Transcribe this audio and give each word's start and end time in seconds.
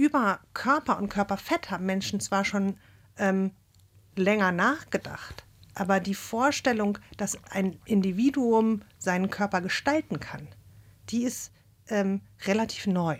über 0.00 0.40
Körper 0.54 0.96
und 0.96 1.10
Körperfett 1.10 1.70
haben 1.70 1.84
Menschen 1.84 2.20
zwar 2.20 2.46
schon 2.46 2.78
ähm, 3.18 3.50
länger 4.16 4.50
nachgedacht, 4.50 5.44
aber 5.74 6.00
die 6.00 6.14
Vorstellung, 6.14 6.96
dass 7.18 7.36
ein 7.50 7.78
Individuum 7.84 8.80
seinen 8.96 9.28
Körper 9.28 9.60
gestalten 9.60 10.18
kann, 10.18 10.48
die 11.10 11.24
ist 11.24 11.52
ähm, 11.88 12.22
relativ 12.46 12.86
neu. 12.86 13.18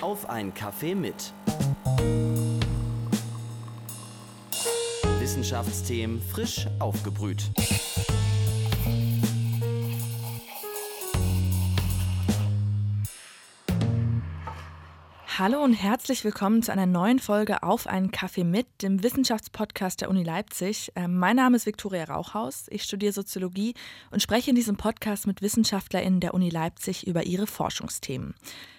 Auf 0.00 0.28
ein 0.28 0.52
Kaffee 0.52 0.96
mit. 0.96 1.32
Wissenschaftsthemen 5.20 6.20
frisch 6.20 6.66
aufgebrüht. 6.80 7.52
Hallo 15.38 15.62
und 15.62 15.74
herzlich 15.74 16.24
willkommen 16.24 16.62
zu 16.62 16.72
einer 16.72 16.86
neuen 16.86 17.18
Folge 17.18 17.62
Auf 17.62 17.86
einen 17.86 18.10
Kaffee 18.10 18.42
mit, 18.42 18.66
dem 18.80 19.02
Wissenschaftspodcast 19.02 20.00
der 20.00 20.08
Uni 20.08 20.22
Leipzig. 20.22 20.92
Ähm, 20.96 21.18
mein 21.18 21.36
Name 21.36 21.56
ist 21.56 21.66
Viktoria 21.66 22.04
Rauchhaus. 22.04 22.68
Ich 22.70 22.84
studiere 22.84 23.12
Soziologie 23.12 23.74
und 24.10 24.22
spreche 24.22 24.48
in 24.48 24.56
diesem 24.56 24.78
Podcast 24.78 25.26
mit 25.26 25.42
WissenschaftlerInnen 25.42 26.20
der 26.20 26.32
Uni 26.32 26.48
Leipzig 26.48 27.06
über 27.06 27.24
ihre 27.26 27.46
Forschungsthemen. 27.46 28.34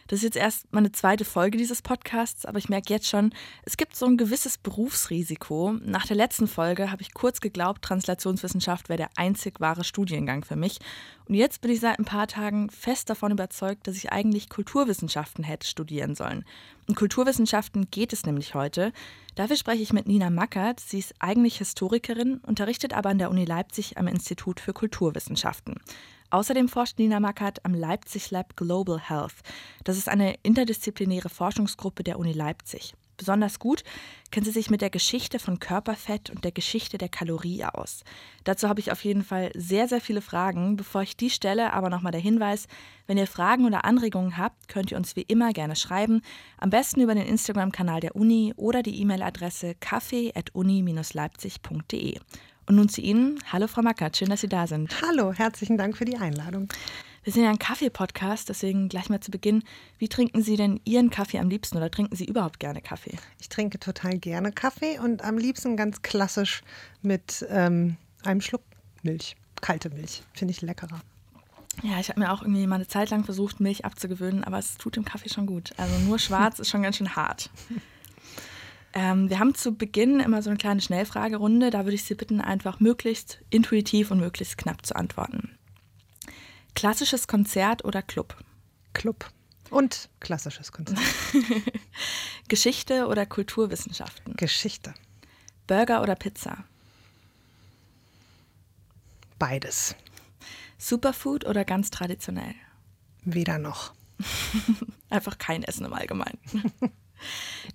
Das 0.07 0.19
ist 0.19 0.23
jetzt 0.23 0.37
erst 0.37 0.73
meine 0.73 0.91
zweite 0.91 1.25
Folge 1.25 1.57
dieses 1.57 1.81
Podcasts, 1.81 2.45
aber 2.45 2.57
ich 2.59 2.69
merke 2.69 2.93
jetzt 2.93 3.07
schon, 3.07 3.33
es 3.63 3.75
gibt 3.75 3.95
so 3.95 4.05
ein 4.05 4.17
gewisses 4.17 4.57
Berufsrisiko. 4.57 5.73
Nach 5.83 6.07
der 6.07 6.15
letzten 6.15 6.47
Folge 6.47 6.91
habe 6.91 7.01
ich 7.01 7.13
kurz 7.13 7.41
geglaubt, 7.41 7.81
Translationswissenschaft 7.81 8.87
wäre 8.87 8.97
der 8.97 9.09
einzig 9.17 9.59
wahre 9.59 9.83
Studiengang 9.83 10.45
für 10.45 10.55
mich. 10.55 10.79
Und 11.27 11.35
jetzt 11.35 11.59
bin 11.59 11.71
ich 11.71 11.81
seit 11.81 11.99
ein 11.99 12.05
paar 12.05 12.27
Tagen 12.27 12.69
fest 12.69 13.09
davon 13.09 13.33
überzeugt, 13.33 13.85
dass 13.85 13.97
ich 13.97 14.11
eigentlich 14.11 14.49
Kulturwissenschaften 14.49 15.43
hätte 15.43 15.67
studieren 15.67 16.15
sollen. 16.15 16.45
In 16.87 16.95
Kulturwissenschaften 16.95 17.91
geht 17.91 18.13
es 18.13 18.25
nämlich 18.25 18.55
heute. 18.55 18.93
Dafür 19.35 19.57
spreche 19.57 19.83
ich 19.83 19.91
mit 19.91 20.07
Nina 20.07 20.29
Mackert. 20.29 20.79
Sie 20.79 20.99
ist 20.99 21.15
eigentlich 21.19 21.57
Historikerin, 21.57 22.37
unterrichtet 22.37 22.93
aber 22.93 23.09
an 23.09 23.17
der 23.17 23.29
Uni 23.29 23.43
Leipzig 23.43 23.97
am 23.97 24.07
Institut 24.07 24.61
für 24.61 24.71
Kulturwissenschaften. 24.71 25.81
Außerdem 26.29 26.67
forscht 26.67 26.99
Nina 26.99 27.19
Mackert 27.19 27.65
am 27.65 27.73
Leipzig 27.73 28.29
Lab 28.31 28.57
Global 28.57 28.99
Health. 28.99 29.35
Das 29.83 29.97
ist 29.97 30.09
eine 30.09 30.35
interdisziplinäre 30.43 31.29
Forschungsgruppe 31.29 32.03
der 32.03 32.19
Uni 32.19 32.33
Leipzig. 32.33 32.93
Besonders 33.17 33.59
gut 33.59 33.83
kennt 34.29 34.45
sie 34.45 34.51
sich 34.51 34.69
mit 34.69 34.81
der 34.81 34.91
Geschichte 34.91 35.39
von 35.39 35.59
Körperfett 35.59 36.29
und 36.29 36.43
der 36.43 36.51
Geschichte 36.51 36.99
der 36.99 37.09
Kalorie 37.09 37.65
aus. 37.65 38.03
Dazu 38.43 38.69
habe 38.69 38.79
ich 38.79 38.91
auf 38.91 39.03
jeden 39.03 39.23
Fall 39.23 39.49
sehr, 39.55 39.87
sehr 39.87 40.01
viele 40.01 40.21
Fragen. 40.21 40.75
Bevor 40.75 41.01
ich 41.01 41.17
die 41.17 41.31
stelle, 41.31 41.73
aber 41.73 41.89
nochmal 41.89 42.11
der 42.11 42.21
Hinweis, 42.21 42.67
wenn 43.07 43.17
ihr 43.17 43.25
Fragen 43.25 43.65
oder 43.65 43.85
Anregungen 43.85 44.37
habt, 44.37 44.67
könnt 44.67 44.91
ihr 44.91 44.97
uns 44.97 45.15
wie 45.15 45.23
immer 45.23 45.51
gerne 45.51 45.75
schreiben. 45.75 46.21
Am 46.59 46.69
besten 46.69 47.01
über 47.01 47.15
den 47.15 47.25
Instagram-Kanal 47.25 48.01
der 48.01 48.15
Uni 48.15 48.53
oder 48.55 48.83
die 48.83 49.01
E-Mail-Adresse 49.01 49.73
kaffee.uni-leipzig.de. 49.79 52.19
Und 52.67 52.75
nun 52.75 52.89
zu 52.89 52.99
Ihnen. 52.99 53.39
Hallo 53.49 53.67
Frau 53.67 53.81
Mackert, 53.81 54.17
schön, 54.17 54.29
dass 54.29 54.41
Sie 54.41 54.49
da 54.49 54.67
sind. 54.67 55.01
Hallo, 55.01 55.31
herzlichen 55.31 55.77
Dank 55.77 55.95
für 55.95 56.03
die 56.03 56.17
Einladung. 56.17 56.67
Wir 57.23 57.31
sind 57.31 57.43
ja 57.43 57.49
ein 57.49 57.59
Kaffee-Podcast, 57.59 58.49
deswegen 58.49 58.89
gleich 58.89 59.09
mal 59.09 59.21
zu 59.21 59.31
Beginn. 59.31 59.63
Wie 59.99 60.09
trinken 60.09 60.41
Sie 60.41 60.57
denn 60.57 60.81
Ihren 60.83 61.09
Kaffee 61.09 61.39
am 61.39 61.49
liebsten 61.49 61.77
oder 61.77 61.89
trinken 61.89 62.17
Sie 62.17 62.25
überhaupt 62.25 62.59
gerne 62.59 62.81
Kaffee? 62.81 63.15
Ich 63.39 63.47
trinke 63.47 63.79
total 63.79 64.17
gerne 64.17 64.51
Kaffee 64.51 64.99
und 64.99 65.23
am 65.23 65.37
liebsten 65.37 65.77
ganz 65.77 66.01
klassisch 66.01 66.61
mit 67.01 67.45
ähm, 67.49 67.95
einem 68.25 68.41
Schluck 68.41 68.63
Milch. 69.01 69.37
Kalte 69.61 69.89
Milch. 69.89 70.23
Finde 70.33 70.51
ich 70.51 70.61
leckerer. 70.61 70.99
Ja, 71.83 72.01
ich 72.01 72.09
habe 72.09 72.19
mir 72.19 72.33
auch 72.33 72.41
irgendwie 72.41 72.67
mal 72.67 72.75
eine 72.75 72.87
Zeit 72.87 73.11
lang 73.11 73.23
versucht, 73.23 73.61
Milch 73.61 73.85
abzugewöhnen, 73.85 74.43
aber 74.43 74.59
es 74.59 74.77
tut 74.77 74.97
dem 74.97 75.05
Kaffee 75.05 75.29
schon 75.29 75.45
gut. 75.45 75.71
Also 75.77 75.97
nur 75.99 76.19
schwarz 76.19 76.59
ist 76.59 76.69
schon 76.69 76.83
ganz 76.83 76.97
schön 76.97 77.15
hart. 77.15 77.49
Ähm, 78.93 79.29
wir 79.29 79.39
haben 79.39 79.53
zu 79.53 79.75
Beginn 79.75 80.19
immer 80.19 80.41
so 80.41 80.49
eine 80.49 80.57
kleine 80.57 80.81
Schnellfragerunde. 80.81 81.69
Da 81.69 81.85
würde 81.85 81.95
ich 81.95 82.03
Sie 82.03 82.15
bitten, 82.15 82.41
einfach 82.41 82.79
möglichst 82.79 83.39
intuitiv 83.49 84.11
und 84.11 84.19
möglichst 84.19 84.57
knapp 84.57 84.85
zu 84.85 84.95
antworten. 84.95 85.57
Klassisches 86.75 87.27
Konzert 87.27 87.85
oder 87.85 88.01
Club? 88.01 88.35
Club. 88.93 89.29
Und 89.69 90.09
klassisches 90.19 90.71
Konzert. 90.71 90.99
Geschichte 92.47 93.07
oder 93.07 93.25
Kulturwissenschaften? 93.25 94.35
Geschichte. 94.35 94.93
Burger 95.67 96.01
oder 96.01 96.15
Pizza? 96.15 96.63
Beides. 99.39 99.95
Superfood 100.77 101.45
oder 101.45 101.65
ganz 101.65 101.91
traditionell? 101.91 102.55
Weder 103.23 103.59
noch. 103.59 103.93
Einfach 105.09 105.37
kein 105.37 105.63
Essen 105.63 105.85
im 105.85 105.93
Allgemeinen. 105.93 106.39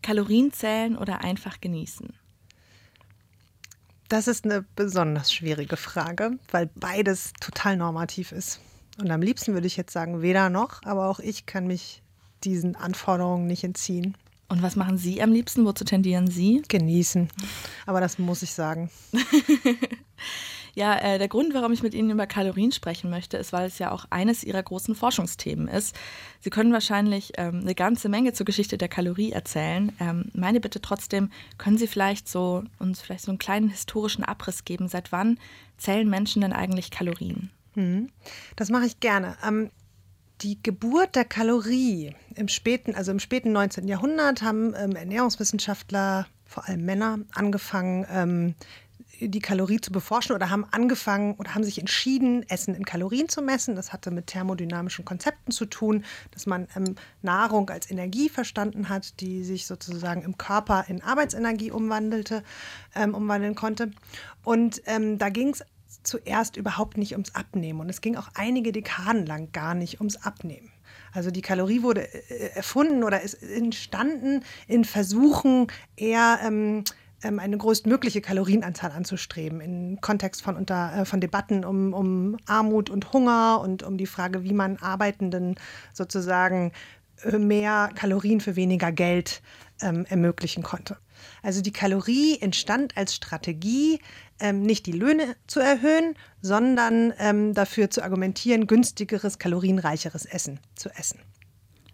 Kalorien 0.03 0.53
zählen 0.53 0.97
oder 0.97 1.23
einfach 1.23 1.61
genießen? 1.61 2.13
Das 4.09 4.29
ist 4.29 4.45
eine 4.45 4.65
besonders 4.77 5.33
schwierige 5.33 5.77
Frage, 5.77 6.39
weil 6.51 6.69
beides 6.75 7.33
total 7.41 7.77
normativ 7.77 8.33
ist. 8.33 8.61
Und 8.99 9.11
am 9.11 9.23
liebsten 9.23 9.55
würde 9.55 9.67
ich 9.67 9.77
jetzt 9.77 9.93
sagen, 9.93 10.21
weder 10.21 10.51
noch, 10.51 10.83
aber 10.85 11.09
auch 11.09 11.19
ich 11.19 11.47
kann 11.47 11.67
mich 11.67 12.03
diesen 12.45 12.77
Anforderungen 12.77 13.47
nicht 13.47 13.65
entziehen. 13.65 14.17
Und 14.49 14.61
was 14.61 14.77
machen 14.77 14.99
Sie 14.99 15.23
am 15.23 15.33
liebsten? 15.33 15.65
Wozu 15.65 15.85
tendieren 15.85 16.31
Sie? 16.31 16.63
Genießen. 16.69 17.31
Aber 17.87 18.01
das 18.03 18.19
muss 18.19 18.43
ich 18.43 18.53
sagen. 18.53 18.91
Ja, 20.75 20.97
äh, 20.99 21.19
der 21.19 21.29
Grund, 21.29 21.53
warum 21.55 21.73
ich 21.73 21.83
mit 21.83 21.95
Ihnen 21.95 22.11
über 22.11 22.27
Kalorien 22.27 22.73
sprechen 22.73 23.11
möchte, 23.11 23.37
ist, 23.37 23.53
weil 23.53 23.67
es 23.67 23.79
ja 23.79 23.91
auch 23.91 24.07
eines 24.11 24.43
Ihrer 24.43 24.63
großen 24.63 24.95
Forschungsthemen 24.95 25.69
ist. 25.69 25.95
Sie 26.41 26.51
können 26.51 26.73
wahrscheinlich 26.73 27.33
ähm, 27.37 27.61
eine 27.61 27.75
ganze 27.75 28.09
Menge 28.09 28.33
zur 28.33 28.47
Geschichte 28.47 28.79
der 28.79 28.89
Kalorie 28.89 29.33
erzählen. 29.33 29.93
Ähm, 30.01 30.31
meine 30.33 30.61
Bitte 30.61 30.81
trotzdem, 30.81 31.31
können 31.59 31.77
Sie 31.77 31.87
vielleicht 31.87 32.29
so 32.29 32.65
uns 32.79 33.03
vielleicht 33.03 33.25
so 33.25 33.31
einen 33.31 33.39
kleinen 33.39 33.69
historischen 33.69 34.25
Abriss 34.25 34.65
geben? 34.65 34.89
Seit 34.89 35.13
wann 35.13 35.39
zählen 35.77 36.09
Menschen 36.09 36.41
denn 36.43 36.53
eigentlich 36.53 36.91
Kalorien? 36.91 37.51
Mhm. 37.75 38.11
Das 38.57 38.71
mache 38.71 38.87
ich 38.87 39.01
gerne. 39.01 39.37
Ähm, 39.47 39.71
die 40.43 40.63
Geburt 40.63 41.15
der 41.15 41.25
Kalorie 41.25 42.15
im 42.35 42.49
späten, 42.49 42.95
also 42.95 43.13
im 43.13 43.21
späten 43.21 43.53
19. 43.53 43.87
Jahrhundert 43.87 44.43
haben 44.43 44.75
ähm, 44.77 44.97
Ernährungswissenschaftler, 44.97 46.27
vor 46.45 46.69
allem 46.69 46.85
Männer, 46.85 47.21
angefangen, 47.35 48.07
ähm, 48.11 48.55
die 49.29 49.41
Kalorie 49.41 49.81
zu 49.81 49.93
beforschen 49.93 50.35
oder 50.35 50.51
haben 50.51 50.67
angefangen 50.71 51.35
oder 51.35 51.55
haben 51.55 51.65
sich 51.65 51.79
entschieden, 51.79 52.49
Essen 52.49 52.75
in 52.75 52.85
Kalorien 52.85 53.29
zu 53.29 53.43
messen. 53.43 53.77
Das 53.77 53.93
hatte 53.93 54.11
mit 54.11 54.29
thermodynamischen 54.29 55.05
Konzepten 55.05 55.53
zu 55.53 55.67
tun, 55.67 56.05
dass 56.31 56.47
man 56.47 56.69
ähm, 56.77 56.97
Nahrung 57.23 57.71
als 57.71 57.91
Energie 57.91 58.29
verstanden 58.29 58.89
hat, 58.89 59.21
die 59.21 59.45
sich 59.45 59.67
sozusagen 59.67 60.23
im 60.23 60.39
Körper 60.39 60.85
in 60.89 61.03
Arbeitsenergie 61.03 61.71
umwandelte, 61.71 62.43
ähm, 62.95 63.15
umwandeln 63.15 63.55
konnte. 63.55 63.91
Und 64.45 64.83
ähm, 64.87 65.19
da 65.19 65.29
ging 65.29 65.51
es 65.51 65.65
zuerst 66.03 66.57
überhaupt 66.57 66.97
nicht 66.97 67.13
ums 67.13 67.35
Abnehmen 67.35 67.81
und 67.81 67.89
es 67.89 68.01
ging 68.01 68.17
auch 68.17 68.29
einige 68.35 68.73
Dekaden 68.73 69.27
lang 69.27 69.53
gar 69.53 69.75
nicht 69.75 70.01
ums 70.01 70.17
Abnehmen. 70.17 70.71
Also 71.13 71.31
die 71.31 71.43
Kalorie 71.43 71.83
wurde 71.83 72.03
äh, 72.03 72.51
erfunden 72.55 73.05
oder 73.05 73.21
ist 73.21 73.35
entstanden 73.43 74.45
in 74.67 74.85
Versuchen 74.85 75.67
eher 75.97 76.41
ähm, 76.43 76.85
ähm, 77.23 77.39
eine 77.39 77.57
größtmögliche 77.57 78.21
Kalorienanzahl 78.21 78.93
anzustreben 78.93 79.61
im 79.61 80.01
Kontext 80.01 80.43
von, 80.43 80.57
unter, 80.57 81.01
äh, 81.01 81.05
von 81.05 81.21
Debatten 81.21 81.65
um, 81.65 81.93
um 81.93 82.37
Armut 82.47 82.91
und 82.91 83.13
Hunger 83.13 83.61
und 83.63 83.83
um 83.83 83.97
die 83.97 84.07
Frage, 84.07 84.45
wie 84.45 84.53
man 84.53 84.77
Arbeitenden 84.79 85.57
sozusagen 85.93 86.73
äh, 87.25 87.39
mehr 87.39 87.91
Kalorien 87.95 88.41
für 88.41 88.57
weniger 88.57 88.93
Geld 88.93 89.43
ähm, 89.81 90.07
ermöglichen 90.09 90.63
konnte. 90.63 90.97
Also 91.43 91.63
die 91.63 91.73
Kalorie 91.73 92.39
entstand 92.41 92.97
als 92.97 93.15
Strategie, 93.15 94.01
ähm, 94.41 94.63
nicht 94.63 94.87
die 94.87 94.93
Löhne 94.93 95.37
zu 95.47 95.61
erhöhen, 95.61 96.15
sondern 96.41 97.13
ähm, 97.19 97.55
dafür 97.55 97.91
zu 97.91 98.03
argumentieren, 98.03 98.67
günstigeres, 98.67 99.39
kalorienreicheres 99.39 100.25
Essen 100.25 100.61
zu 100.75 100.89
essen. 100.91 101.21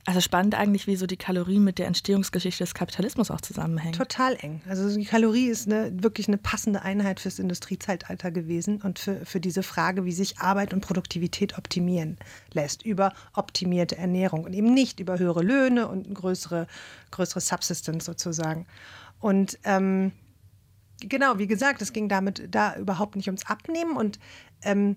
Also 0.09 0.23
spannend 0.23 0.55
eigentlich, 0.55 0.87
wie 0.87 0.97
so 0.97 1.07
die 1.07 1.19
Kalorie 1.19 1.59
mit 1.59 1.79
der 1.79 1.87
Entstehungsgeschichte 1.87 2.65
des 2.65 2.73
Kapitalismus 2.73 3.31
auch 3.31 3.43
zusammenhängt. 3.43 3.95
Total 3.95 4.39
eng. 4.41 4.63
Also 4.67 4.97
die 4.97 5.05
Kalorie 5.05 5.49
ist 5.49 5.67
eine, 5.67 6.03
wirklich 6.03 6.29
eine 6.29 6.39
passende 6.39 6.81
Einheit 6.81 7.21
fürs 7.21 7.39
Industriezeitalter 7.39 8.31
gewesen 8.31 8.81
und 8.81 8.99
für, 8.99 9.27
für 9.27 9.39
diese 9.39 9.63
Frage, 9.63 10.07
wie 10.07 10.13
sich 10.13 10.39
Arbeit 10.39 10.73
und 10.73 10.81
Produktivität 10.81 11.59
optimieren 11.59 12.17
lässt 12.55 12.87
über 12.87 13.13
optimierte 13.35 13.99
Ernährung 13.99 14.45
und 14.45 14.55
eben 14.55 14.73
nicht 14.73 14.99
über 14.99 15.19
höhere 15.19 15.43
Löhne 15.43 15.89
und 15.89 16.15
größere, 16.15 16.69
größere 17.11 17.43
Subsistence 17.43 18.07
sozusagen. 18.07 18.65
Und 19.21 19.59
ähm, 19.65 20.13
genau, 21.01 21.37
wie 21.37 21.49
gesagt, 21.49 21.83
es 21.83 21.93
ging 21.93 22.09
damit 22.09 22.49
da 22.51 22.77
überhaupt 22.77 23.15
nicht 23.15 23.29
ums 23.29 23.45
Abnehmen 23.45 23.95
und 23.95 24.19
ähm, 24.63 24.97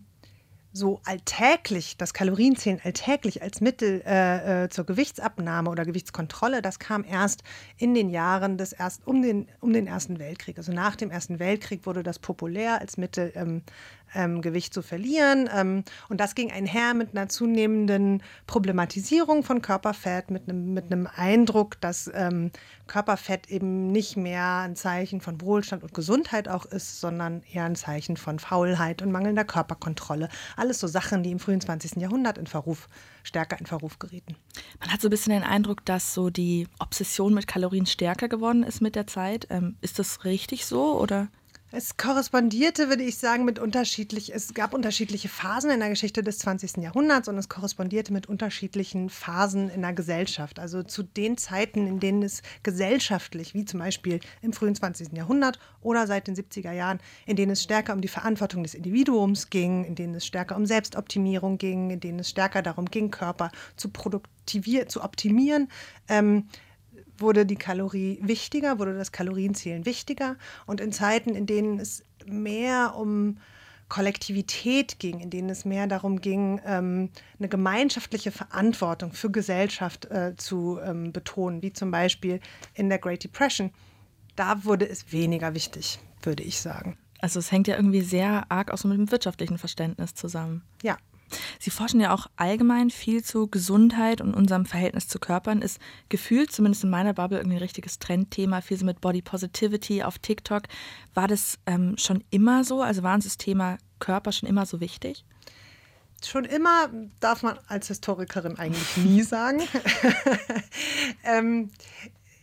so 0.73 1.01
alltäglich, 1.05 1.97
das 1.97 2.13
Kalorienzählen 2.13 2.79
alltäglich 2.83 3.41
als 3.41 3.59
Mittel 3.59 4.01
äh, 4.05 4.63
äh, 4.63 4.69
zur 4.69 4.85
Gewichtsabnahme 4.85 5.69
oder 5.69 5.85
Gewichtskontrolle, 5.85 6.61
das 6.61 6.79
kam 6.79 7.03
erst 7.03 7.43
in 7.77 7.93
den 7.93 8.09
Jahren 8.09 8.57
des 8.57 8.71
erst, 8.71 9.05
um, 9.05 9.21
den, 9.21 9.47
um 9.59 9.73
den 9.73 9.87
Ersten 9.87 10.19
Weltkrieg. 10.19 10.57
Also 10.57 10.71
nach 10.71 10.95
dem 10.95 11.11
Ersten 11.11 11.39
Weltkrieg 11.39 11.85
wurde 11.85 12.03
das 12.03 12.19
populär 12.19 12.79
als 12.79 12.97
Mittel 12.97 13.31
ähm, 13.35 13.63
ähm, 14.13 14.41
Gewicht 14.41 14.73
zu 14.73 14.81
verlieren. 14.81 15.49
Ähm, 15.53 15.83
und 16.09 16.19
das 16.19 16.35
ging 16.35 16.51
einher 16.51 16.93
mit 16.93 17.15
einer 17.15 17.29
zunehmenden 17.29 18.23
Problematisierung 18.47 19.43
von 19.43 19.61
Körperfett, 19.61 20.31
mit 20.31 20.47
einem, 20.47 20.73
mit 20.73 20.91
einem 20.91 21.07
Eindruck, 21.15 21.79
dass 21.81 22.09
ähm, 22.13 22.51
Körperfett 22.87 23.49
eben 23.49 23.87
nicht 23.87 24.17
mehr 24.17 24.57
ein 24.59 24.75
Zeichen 24.75 25.21
von 25.21 25.39
Wohlstand 25.41 25.83
und 25.83 25.93
Gesundheit 25.93 26.47
auch 26.47 26.65
ist, 26.65 26.99
sondern 26.99 27.41
eher 27.51 27.65
ein 27.65 27.75
Zeichen 27.75 28.17
von 28.17 28.39
Faulheit 28.39 29.01
und 29.01 29.11
mangelnder 29.11 29.45
Körperkontrolle. 29.45 30.29
Alles 30.57 30.79
so 30.79 30.87
Sachen, 30.87 31.23
die 31.23 31.31
im 31.31 31.39
frühen 31.39 31.61
20. 31.61 31.97
Jahrhundert 32.01 32.37
in 32.37 32.47
Verruf, 32.47 32.89
stärker 33.23 33.59
in 33.59 33.65
Verruf 33.65 33.99
gerieten. 33.99 34.35
Man 34.79 34.91
hat 34.91 35.01
so 35.01 35.07
ein 35.07 35.11
bisschen 35.11 35.33
den 35.33 35.43
Eindruck, 35.43 35.85
dass 35.85 36.13
so 36.13 36.29
die 36.29 36.67
Obsession 36.79 37.33
mit 37.33 37.47
Kalorien 37.47 37.85
stärker 37.85 38.27
geworden 38.27 38.63
ist 38.63 38.81
mit 38.81 38.95
der 38.95 39.07
Zeit. 39.07 39.47
Ähm, 39.49 39.77
ist 39.81 39.99
das 39.99 40.25
richtig 40.25 40.65
so 40.65 40.99
oder? 40.99 41.29
Es 41.73 41.95
korrespondierte, 41.95 42.89
würde 42.89 43.03
ich 43.03 43.17
sagen, 43.17 43.45
mit 43.45 43.57
unterschiedlich, 43.57 44.35
es 44.35 44.53
gab 44.53 44.73
unterschiedliche 44.73 45.29
Phasen 45.29 45.71
in 45.71 45.79
der 45.79 45.87
Geschichte 45.87 46.21
des 46.21 46.39
20. 46.39 46.83
Jahrhunderts 46.83 47.29
und 47.29 47.37
es 47.37 47.47
korrespondierte 47.47 48.11
mit 48.11 48.27
unterschiedlichen 48.27 49.09
Phasen 49.09 49.69
in 49.69 49.81
der 49.81 49.93
Gesellschaft. 49.93 50.59
Also 50.59 50.83
zu 50.83 51.01
den 51.01 51.37
Zeiten, 51.37 51.87
in 51.87 52.01
denen 52.01 52.23
es 52.23 52.41
gesellschaftlich, 52.63 53.53
wie 53.53 53.63
zum 53.63 53.79
Beispiel 53.79 54.19
im 54.41 54.51
frühen 54.51 54.75
20. 54.75 55.13
Jahrhundert 55.13 55.59
oder 55.81 56.07
seit 56.07 56.27
den 56.27 56.35
70er 56.35 56.73
Jahren, 56.73 56.99
in 57.25 57.37
denen 57.37 57.53
es 57.53 57.63
stärker 57.63 57.93
um 57.93 58.01
die 58.01 58.09
Verantwortung 58.09 58.63
des 58.63 58.73
Individuums 58.73 59.49
ging, 59.49 59.85
in 59.85 59.95
denen 59.95 60.15
es 60.15 60.25
stärker 60.25 60.57
um 60.57 60.65
Selbstoptimierung 60.65 61.57
ging, 61.57 61.89
in 61.89 62.01
denen 62.01 62.19
es 62.19 62.29
stärker 62.29 62.61
darum 62.63 62.87
ging, 62.87 63.11
Körper 63.11 63.49
zu 63.77 63.87
produktivieren, 63.87 64.89
zu 64.89 65.01
optimieren, 65.01 65.69
ähm, 66.09 66.49
wurde 67.21 67.45
die 67.45 67.55
Kalorie 67.55 68.19
wichtiger, 68.21 68.79
wurde 68.79 68.97
das 68.97 69.11
Kalorienzählen 69.11 69.85
wichtiger. 69.85 70.35
Und 70.65 70.81
in 70.81 70.91
Zeiten, 70.91 71.35
in 71.35 71.45
denen 71.45 71.79
es 71.79 72.03
mehr 72.25 72.95
um 72.95 73.37
Kollektivität 73.91 74.99
ging, 74.99 75.19
in 75.19 75.29
denen 75.29 75.49
es 75.49 75.65
mehr 75.65 75.85
darum 75.85 76.21
ging, 76.21 76.61
ähm, 76.65 77.09
eine 77.37 77.49
gemeinschaftliche 77.49 78.31
Verantwortung 78.31 79.11
für 79.11 79.29
Gesellschaft 79.29 80.05
äh, 80.05 80.33
zu 80.37 80.79
ähm, 80.81 81.11
betonen, 81.11 81.61
wie 81.61 81.73
zum 81.73 81.91
Beispiel 81.91 82.39
in 82.73 82.87
der 82.87 82.99
Great 82.99 83.25
Depression, 83.25 83.71
da 84.37 84.63
wurde 84.63 84.87
es 84.87 85.11
weniger 85.11 85.53
wichtig, 85.53 85.99
würde 86.23 86.41
ich 86.41 86.61
sagen. 86.61 86.97
Also 87.19 87.39
es 87.39 87.51
hängt 87.51 87.67
ja 87.67 87.75
irgendwie 87.75 88.01
sehr 88.01 88.49
arg 88.49 88.71
auch 88.71 88.77
so 88.77 88.87
mit 88.87 88.97
dem 88.97 89.11
wirtschaftlichen 89.11 89.57
Verständnis 89.57 90.13
zusammen. 90.15 90.63
Ja, 90.83 90.97
Sie 91.59 91.69
forschen 91.69 91.99
ja 91.99 92.13
auch 92.13 92.27
allgemein 92.35 92.89
viel 92.89 93.23
zu 93.23 93.47
Gesundheit 93.47 94.21
und 94.21 94.33
unserem 94.33 94.65
Verhältnis 94.65 95.07
zu 95.07 95.19
Körpern. 95.19 95.61
Ist 95.61 95.79
gefühlt, 96.09 96.51
zumindest 96.51 96.83
in 96.83 96.89
meiner 96.89 97.13
Bubble, 97.13 97.37
irgendwie 97.37 97.57
ein 97.57 97.63
richtiges 97.63 97.99
Trendthema. 97.99 98.61
Viel 98.61 98.77
so 98.77 98.85
mit 98.85 99.01
Body 99.01 99.21
Positivity 99.21 100.03
auf 100.03 100.19
TikTok. 100.19 100.63
War 101.13 101.27
das 101.27 101.59
ähm, 101.65 101.95
schon 101.97 102.23
immer 102.29 102.63
so? 102.63 102.81
Also 102.81 103.03
war 103.03 103.15
uns 103.15 103.25
das 103.25 103.37
Thema 103.37 103.77
Körper 103.99 104.31
schon 104.31 104.49
immer 104.49 104.65
so 104.65 104.79
wichtig? 104.79 105.25
Schon 106.23 106.45
immer 106.45 106.89
darf 107.19 107.41
man 107.41 107.57
als 107.67 107.87
Historikerin 107.87 108.59
eigentlich 108.59 108.97
nie 108.97 109.23
sagen. 109.23 109.61
ähm, 111.23 111.71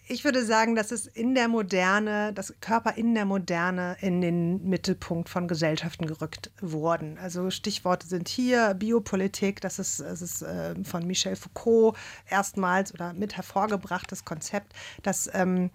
ich 0.09 0.25
würde 0.25 0.45
sagen, 0.45 0.75
dass 0.75 0.91
es 0.91 1.07
in 1.07 1.35
der 1.35 1.49
Moderne, 1.49 2.33
dass 2.33 2.55
Körper 2.61 2.97
in 2.97 3.15
der 3.15 3.25
Moderne 3.25 3.97
in 4.01 4.21
den 4.21 4.69
Mittelpunkt 4.69 5.29
von 5.29 5.49
Gesellschaften 5.49 6.07
gerückt 6.07 6.51
wurden. 6.61 7.19
Also 7.19 7.51
Stichworte 7.51 8.07
sind 8.07 8.29
hier 8.29 8.75
Biopolitik, 8.75 9.61
das 9.61 9.79
ist, 9.79 10.01
das 10.01 10.23
ist 10.23 10.43
äh, 10.43 10.75
von 10.85 11.07
Michel 11.07 11.37
Foucault 11.37 11.97
erstmals 12.29 12.95
oder 12.95 13.13
mit 13.13 13.37
hervorgebrachtes 13.37 14.25
Konzept, 14.25 14.73
dass 15.03 15.31
ähm, 15.35 15.71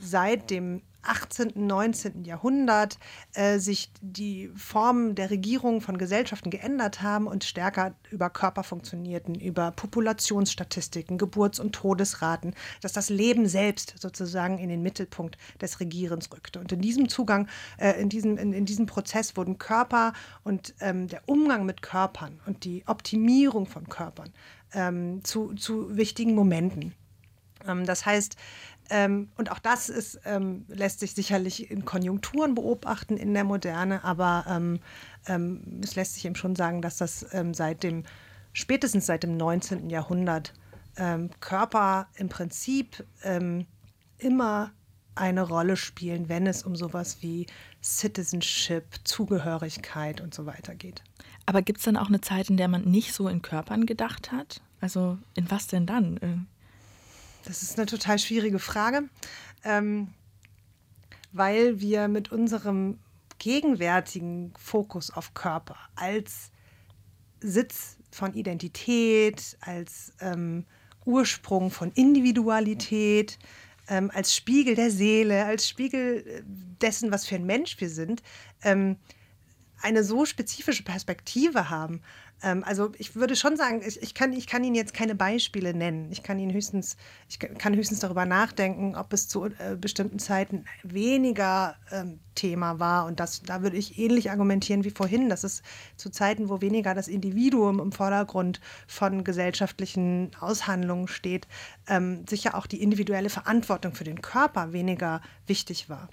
seit 0.00 0.50
dem 0.50 0.82
18., 1.08 1.52
19. 1.54 2.24
Jahrhundert 2.24 2.98
äh, 3.34 3.58
sich 3.58 3.90
die 4.00 4.50
Formen 4.56 5.14
der 5.14 5.30
Regierung 5.30 5.80
von 5.80 5.98
Gesellschaften 5.98 6.50
geändert 6.50 7.02
haben 7.02 7.26
und 7.26 7.44
stärker 7.44 7.94
über 8.10 8.30
Körper 8.30 8.62
funktionierten, 8.62 9.34
über 9.34 9.70
Populationsstatistiken, 9.70 11.18
Geburts- 11.18 11.60
und 11.60 11.74
Todesraten, 11.74 12.54
dass 12.80 12.92
das 12.92 13.08
Leben 13.08 13.46
selbst 13.46 13.94
sozusagen 13.98 14.58
in 14.58 14.68
den 14.68 14.82
Mittelpunkt 14.82 15.38
des 15.60 15.80
Regierens 15.80 16.30
rückte. 16.32 16.60
Und 16.60 16.72
in 16.72 16.80
diesem 16.80 17.08
Zugang, 17.08 17.48
äh, 17.78 18.00
in, 18.00 18.08
diesem, 18.08 18.36
in, 18.36 18.52
in, 18.52 18.66
diesem 18.66 18.86
Prozess 18.86 19.36
wurden 19.36 19.58
Körper 19.58 20.12
und 20.44 20.74
ähm, 20.80 21.08
der 21.08 21.22
Umgang 21.26 21.66
mit 21.66 21.82
Körpern 21.82 22.40
und 22.46 22.64
die 22.64 22.84
Optimierung 22.86 23.66
von 23.66 23.88
Körpern 23.88 24.32
ähm, 24.72 25.24
zu, 25.24 25.54
zu 25.54 25.96
wichtigen 25.96 26.34
Momenten. 26.34 26.94
Ähm, 27.66 27.84
das 27.86 28.06
heißt, 28.06 28.36
ähm, 28.90 29.30
und 29.36 29.50
auch 29.50 29.58
das 29.58 29.88
ist, 29.88 30.20
ähm, 30.24 30.64
lässt 30.68 31.00
sich 31.00 31.14
sicherlich 31.14 31.70
in 31.70 31.84
Konjunkturen 31.84 32.54
beobachten 32.54 33.16
in 33.16 33.34
der 33.34 33.44
Moderne, 33.44 34.04
aber 34.04 34.44
ähm, 34.48 34.80
ähm 35.26 35.80
es 35.82 35.94
lässt 35.96 36.14
sich 36.14 36.24
eben 36.24 36.36
schon 36.36 36.56
sagen, 36.56 36.82
dass 36.82 36.96
das 36.96 37.26
ähm, 37.32 37.54
seit 37.54 37.82
dem, 37.82 38.04
spätestens 38.52 39.06
seit 39.06 39.22
dem 39.22 39.36
19. 39.36 39.90
Jahrhundert 39.90 40.52
ähm, 40.96 41.30
Körper 41.40 42.08
im 42.16 42.28
Prinzip 42.28 43.04
immer 44.18 44.72
eine 45.16 45.42
Rolle 45.42 45.76
spielen, 45.76 46.28
wenn 46.28 46.46
es 46.46 46.62
um 46.62 46.76
sowas 46.76 47.18
wie 47.22 47.46
Citizenship, 47.82 48.84
Zugehörigkeit 49.04 50.20
und 50.20 50.34
so 50.34 50.46
weiter 50.46 50.74
geht. 50.74 51.02
Aber 51.46 51.62
gibt 51.62 51.78
es 51.78 51.84
dann 51.84 51.96
auch 51.96 52.08
eine 52.08 52.20
Zeit, 52.20 52.50
in 52.50 52.56
der 52.56 52.68
man 52.68 52.82
nicht 52.82 53.14
so 53.14 53.28
in 53.28 53.42
Körpern 53.42 53.86
gedacht 53.86 54.30
hat? 54.32 54.60
Also 54.80 55.18
in 55.34 55.50
was 55.50 55.66
denn 55.66 55.86
dann? 55.86 56.46
Das 57.46 57.62
ist 57.62 57.78
eine 57.78 57.86
total 57.86 58.18
schwierige 58.18 58.58
Frage, 58.58 59.08
ähm, 59.62 60.08
weil 61.32 61.80
wir 61.80 62.08
mit 62.08 62.32
unserem 62.32 62.98
gegenwärtigen 63.38 64.52
Fokus 64.58 65.12
auf 65.12 65.32
Körper 65.32 65.76
als 65.94 66.50
Sitz 67.40 67.98
von 68.10 68.34
Identität, 68.34 69.56
als 69.60 70.12
ähm, 70.20 70.64
Ursprung 71.04 71.70
von 71.70 71.92
Individualität, 71.92 73.38
ähm, 73.88 74.10
als 74.12 74.34
Spiegel 74.34 74.74
der 74.74 74.90
Seele, 74.90 75.44
als 75.44 75.68
Spiegel 75.68 76.26
äh, 76.26 76.42
dessen, 76.82 77.12
was 77.12 77.26
für 77.26 77.36
ein 77.36 77.46
Mensch 77.46 77.80
wir 77.80 77.90
sind, 77.90 78.24
ähm, 78.62 78.96
eine 79.82 80.02
so 80.02 80.24
spezifische 80.24 80.82
Perspektive 80.82 81.70
haben, 81.70 82.00
also 82.40 82.92
ich 82.98 83.16
würde 83.16 83.34
schon 83.34 83.56
sagen, 83.56 83.82
ich, 83.86 84.02
ich, 84.02 84.14
kann, 84.14 84.32
ich 84.32 84.46
kann 84.46 84.62
Ihnen 84.62 84.74
jetzt 84.74 84.94
keine 84.94 85.14
Beispiele 85.14 85.74
nennen. 85.74 86.10
Ich 86.12 86.22
kann 86.22 86.38
Ihnen 86.38 86.52
höchstens, 86.52 86.96
ich 87.28 87.38
kann 87.38 87.74
höchstens 87.74 88.00
darüber 88.00 88.26
nachdenken, 88.26 88.94
ob 88.94 89.12
es 89.12 89.28
zu 89.28 89.46
äh, 89.46 89.76
bestimmten 89.80 90.18
Zeiten 90.18 90.64
weniger 90.82 91.76
ähm, 91.90 92.20
Thema 92.34 92.78
war. 92.78 93.06
Und 93.06 93.20
das, 93.20 93.42
da 93.42 93.62
würde 93.62 93.76
ich 93.76 93.98
ähnlich 93.98 94.30
argumentieren 94.30 94.84
wie 94.84 94.90
vorhin, 94.90 95.28
dass 95.28 95.44
es 95.44 95.62
zu 95.96 96.10
Zeiten, 96.10 96.48
wo 96.48 96.60
weniger 96.60 96.94
das 96.94 97.08
Individuum 97.08 97.80
im 97.80 97.92
Vordergrund 97.92 98.60
von 98.86 99.24
gesellschaftlichen 99.24 100.30
Aushandlungen 100.38 101.08
steht, 101.08 101.48
ähm, 101.88 102.24
sicher 102.28 102.54
auch 102.54 102.66
die 102.66 102.82
individuelle 102.82 103.30
Verantwortung 103.30 103.94
für 103.94 104.04
den 104.04 104.20
Körper 104.20 104.72
weniger 104.72 105.22
wichtig 105.46 105.88
war. 105.88 106.08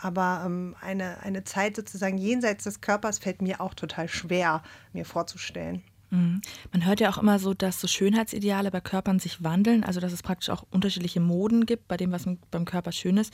Aber 0.00 0.42
ähm, 0.44 0.76
eine, 0.80 1.20
eine 1.22 1.44
Zeit 1.44 1.76
sozusagen 1.76 2.18
jenseits 2.18 2.64
des 2.64 2.80
Körpers 2.80 3.18
fällt 3.18 3.42
mir 3.42 3.60
auch 3.60 3.74
total 3.74 4.08
schwer, 4.08 4.62
mir 4.92 5.04
vorzustellen. 5.04 5.82
Mhm. 6.10 6.40
Man 6.72 6.86
hört 6.86 7.00
ja 7.00 7.10
auch 7.10 7.18
immer 7.18 7.38
so, 7.38 7.54
dass 7.54 7.80
so 7.80 7.88
Schönheitsideale 7.88 8.70
bei 8.70 8.80
Körpern 8.80 9.18
sich 9.18 9.42
wandeln, 9.42 9.84
also 9.84 10.00
dass 10.00 10.12
es 10.12 10.22
praktisch 10.22 10.50
auch 10.50 10.64
unterschiedliche 10.70 11.20
Moden 11.20 11.66
gibt, 11.66 11.88
bei 11.88 11.96
dem, 11.96 12.12
was 12.12 12.24
beim 12.50 12.64
Körper 12.64 12.92
schön 12.92 13.16
ist. 13.16 13.32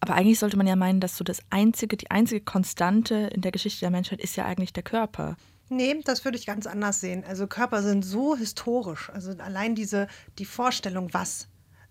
Aber 0.00 0.14
eigentlich 0.14 0.38
sollte 0.38 0.56
man 0.56 0.66
ja 0.66 0.76
meinen, 0.76 1.00
dass 1.00 1.16
so 1.16 1.24
das 1.24 1.40
einzige, 1.50 1.96
die 1.96 2.10
einzige 2.10 2.40
Konstante 2.40 3.30
in 3.32 3.40
der 3.40 3.52
Geschichte 3.52 3.80
der 3.80 3.90
Menschheit 3.90 4.20
ist 4.20 4.36
ja 4.36 4.44
eigentlich 4.44 4.72
der 4.72 4.82
Körper. 4.82 5.36
Nee, 5.68 6.00
das 6.04 6.24
würde 6.24 6.36
ich 6.36 6.46
ganz 6.46 6.66
anders 6.66 7.00
sehen. 7.00 7.24
Also 7.24 7.46
Körper 7.46 7.82
sind 7.82 8.04
so 8.04 8.36
historisch. 8.36 9.10
Also 9.10 9.32
allein 9.38 9.74
diese, 9.74 10.06
die 10.38 10.44
Vorstellung, 10.44 11.12
was 11.12 11.48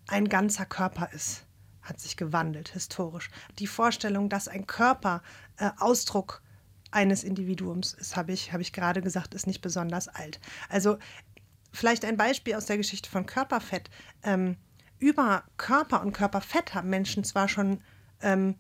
ein 0.08 0.30
ganzer 0.30 0.66
Körper 0.66 1.10
ist 1.14 1.46
hat 1.82 2.00
sich 2.00 2.18
gewandelt, 2.18 2.70
historisch. 2.70 3.30
Die 3.60 3.68
Vorstellung, 3.68 4.30
dass 4.30 4.48
ein 4.48 4.68
Körper 4.68 5.22
äh, 5.58 5.70
Ausdruck 5.78 6.42
eines 6.92 7.24
Individuums 7.24 7.94
ist, 7.94 8.16
habe 8.16 8.34
ich, 8.34 8.54
hab 8.54 8.62
ich 8.62 8.74
gerade 8.74 9.02
gesagt, 9.02 9.34
ist 9.34 9.48
nicht 9.48 9.62
besonders 9.62 10.08
alt. 10.08 10.40
Also 10.70 10.98
vielleicht 11.72 12.06
ein 12.06 12.18
Beispiel 12.18 12.56
aus 12.56 12.66
der 12.66 12.78
Geschichte 12.78 13.10
von 13.10 13.26
Körperfett. 13.26 13.90
Ähm, 14.24 14.58
über 15.00 15.44
Körper 15.58 16.02
und 16.02 16.12
Körperfett 16.12 16.76
haben 16.76 16.90
Menschen 16.90 17.24
zwar 17.24 17.48
schon 17.48 17.82
ähm, 18.22 18.56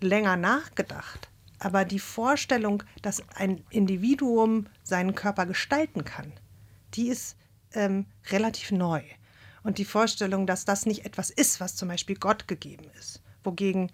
länger 0.00 0.36
nachgedacht, 0.36 1.30
aber 1.58 1.84
die 1.84 1.98
Vorstellung, 1.98 2.82
dass 3.02 3.22
ein 3.36 3.64
Individuum 3.70 4.68
seinen 4.82 5.14
Körper 5.14 5.46
gestalten 5.46 6.04
kann, 6.04 6.32
die 6.94 7.08
ist 7.08 7.36
ähm, 7.72 8.06
relativ 8.30 8.70
neu. 8.70 9.02
Und 9.62 9.78
die 9.78 9.84
Vorstellung, 9.84 10.46
dass 10.46 10.64
das 10.64 10.86
nicht 10.86 11.04
etwas 11.04 11.30
ist, 11.30 11.60
was 11.60 11.76
zum 11.76 11.88
Beispiel 11.88 12.16
Gott 12.16 12.48
gegeben 12.48 12.86
ist, 12.98 13.22
wogegen 13.44 13.90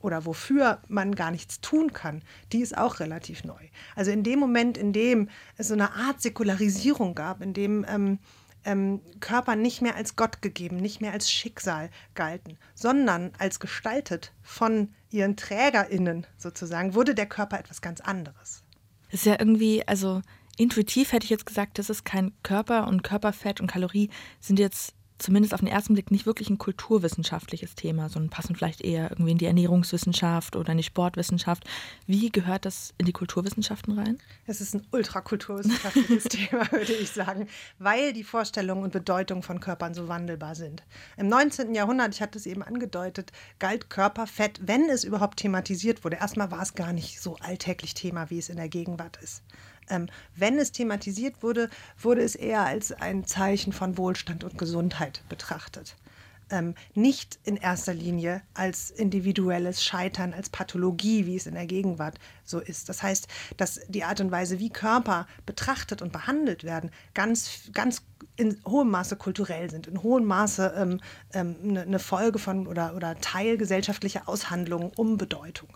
oder 0.00 0.26
wofür 0.26 0.80
man 0.88 1.14
gar 1.14 1.30
nichts 1.30 1.60
tun 1.60 1.92
kann, 1.92 2.22
die 2.52 2.60
ist 2.60 2.76
auch 2.76 3.00
relativ 3.00 3.44
neu. 3.44 3.68
Also 3.94 4.10
in 4.10 4.22
dem 4.22 4.38
Moment, 4.38 4.76
in 4.76 4.92
dem 4.92 5.28
es 5.56 5.68
so 5.68 5.74
eine 5.74 5.92
Art 5.92 6.20
Säkularisierung 6.20 7.14
gab, 7.14 7.40
in 7.40 7.54
dem 7.54 7.84
ähm, 7.88 8.18
ähm, 8.64 9.00
Körper 9.20 9.56
nicht 9.56 9.80
mehr 9.80 9.96
als 9.96 10.16
Gott 10.16 10.42
gegeben, 10.42 10.76
nicht 10.76 11.00
mehr 11.00 11.12
als 11.12 11.30
Schicksal 11.30 11.88
galten, 12.14 12.58
sondern 12.74 13.32
als 13.38 13.60
gestaltet 13.60 14.32
von 14.42 14.92
ihren 15.10 15.36
TrägerInnen 15.36 16.26
sozusagen, 16.36 16.94
wurde 16.94 17.14
der 17.14 17.26
Körper 17.26 17.58
etwas 17.58 17.80
ganz 17.80 18.00
anderes. 18.00 18.64
Das 19.10 19.20
ist 19.20 19.26
ja 19.26 19.36
irgendwie, 19.38 19.86
also 19.86 20.20
intuitiv 20.58 21.12
hätte 21.12 21.24
ich 21.24 21.30
jetzt 21.30 21.46
gesagt, 21.46 21.78
das 21.78 21.90
ist 21.90 22.04
kein 22.04 22.32
Körper 22.42 22.88
und 22.88 23.02
Körperfett 23.04 23.60
und 23.60 23.68
Kalorie 23.68 24.10
sind 24.40 24.58
jetzt 24.58 24.95
zumindest 25.18 25.54
auf 25.54 25.60
den 25.60 25.68
ersten 25.68 25.94
Blick 25.94 26.10
nicht 26.10 26.26
wirklich 26.26 26.50
ein 26.50 26.58
kulturwissenschaftliches 26.58 27.74
Thema, 27.74 28.08
sondern 28.08 28.30
passen 28.30 28.54
vielleicht 28.54 28.82
eher 28.82 29.10
irgendwie 29.10 29.32
in 29.32 29.38
die 29.38 29.46
Ernährungswissenschaft 29.46 30.56
oder 30.56 30.72
in 30.72 30.78
die 30.78 30.84
Sportwissenschaft. 30.84 31.64
Wie 32.06 32.30
gehört 32.30 32.64
das 32.64 32.94
in 32.98 33.06
die 33.06 33.12
Kulturwissenschaften 33.12 33.98
rein? 33.98 34.18
Es 34.46 34.60
ist 34.60 34.74
ein 34.74 34.86
ultrakulturwissenschaftliches 34.92 36.24
Thema, 36.30 36.70
würde 36.70 36.92
ich 36.92 37.10
sagen, 37.10 37.48
weil 37.78 38.12
die 38.12 38.24
Vorstellungen 38.24 38.84
und 38.84 38.92
Bedeutung 38.92 39.42
von 39.42 39.60
Körpern 39.60 39.94
so 39.94 40.08
wandelbar 40.08 40.54
sind. 40.54 40.82
Im 41.16 41.28
19. 41.28 41.74
Jahrhundert, 41.74 42.14
ich 42.14 42.20
hatte 42.20 42.38
es 42.38 42.46
eben 42.46 42.62
angedeutet, 42.62 43.32
galt 43.58 43.90
Körperfett, 43.90 44.60
wenn 44.62 44.88
es 44.90 45.04
überhaupt 45.04 45.38
thematisiert 45.38 46.04
wurde. 46.04 46.16
Erstmal 46.16 46.50
war 46.50 46.62
es 46.62 46.74
gar 46.74 46.92
nicht 46.92 47.20
so 47.20 47.36
alltäglich 47.36 47.94
Thema, 47.94 48.30
wie 48.30 48.38
es 48.38 48.48
in 48.48 48.56
der 48.56 48.68
Gegenwart 48.68 49.18
ist. 49.22 49.42
Ähm, 49.88 50.08
wenn 50.34 50.58
es 50.58 50.72
thematisiert 50.72 51.42
wurde, 51.42 51.70
wurde 51.98 52.22
es 52.22 52.34
eher 52.34 52.64
als 52.64 52.92
ein 52.92 53.24
Zeichen 53.24 53.72
von 53.72 53.96
Wohlstand 53.98 54.44
und 54.44 54.58
Gesundheit 54.58 55.22
betrachtet. 55.28 55.96
Ähm, 56.48 56.76
nicht 56.94 57.40
in 57.42 57.56
erster 57.56 57.92
Linie 57.92 58.40
als 58.54 58.92
individuelles 58.92 59.82
Scheitern, 59.82 60.32
als 60.32 60.48
Pathologie, 60.48 61.26
wie 61.26 61.34
es 61.34 61.48
in 61.48 61.54
der 61.54 61.66
Gegenwart 61.66 62.20
so 62.44 62.60
ist. 62.60 62.88
Das 62.88 63.02
heißt, 63.02 63.26
dass 63.56 63.80
die 63.88 64.04
Art 64.04 64.20
und 64.20 64.30
Weise, 64.30 64.60
wie 64.60 64.70
Körper 64.70 65.26
betrachtet 65.44 66.02
und 66.02 66.12
behandelt 66.12 66.62
werden, 66.62 66.92
ganz, 67.14 67.68
ganz 67.72 68.02
in 68.36 68.60
hohem 68.64 68.90
Maße 68.90 69.16
kulturell 69.16 69.70
sind, 69.70 69.88
in 69.88 70.04
hohem 70.04 70.24
Maße 70.24 70.72
ähm, 70.76 71.00
ähm, 71.32 71.56
eine, 71.64 71.82
eine 71.82 71.98
Folge 71.98 72.38
von 72.38 72.68
oder, 72.68 72.94
oder 72.94 73.18
Teil 73.20 73.58
gesellschaftlicher 73.58 74.28
Aushandlungen 74.28 74.92
um 74.96 75.16
Bedeutung. 75.16 75.70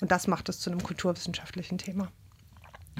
Und 0.00 0.12
das 0.12 0.28
macht 0.28 0.48
es 0.48 0.60
zu 0.60 0.70
einem 0.70 0.82
kulturwissenschaftlichen 0.82 1.78
Thema 1.78 2.12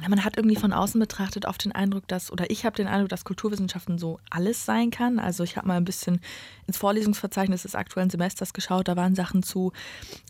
man 0.00 0.24
hat 0.24 0.36
irgendwie 0.36 0.56
von 0.56 0.72
außen 0.72 1.00
betrachtet 1.00 1.46
oft 1.46 1.64
den 1.64 1.72
Eindruck, 1.72 2.06
dass, 2.08 2.30
oder 2.30 2.50
ich 2.50 2.64
habe 2.64 2.76
den 2.76 2.86
Eindruck, 2.86 3.08
dass 3.08 3.24
Kulturwissenschaften 3.24 3.98
so 3.98 4.18
alles 4.28 4.64
sein 4.64 4.90
kann. 4.90 5.18
Also 5.18 5.44
ich 5.44 5.56
habe 5.56 5.68
mal 5.68 5.76
ein 5.76 5.84
bisschen 5.84 6.20
ins 6.66 6.76
Vorlesungsverzeichnis 6.76 7.62
des 7.62 7.74
aktuellen 7.74 8.10
Semesters 8.10 8.52
geschaut, 8.52 8.88
da 8.88 8.96
waren 8.96 9.14
Sachen 9.14 9.42
zu 9.42 9.72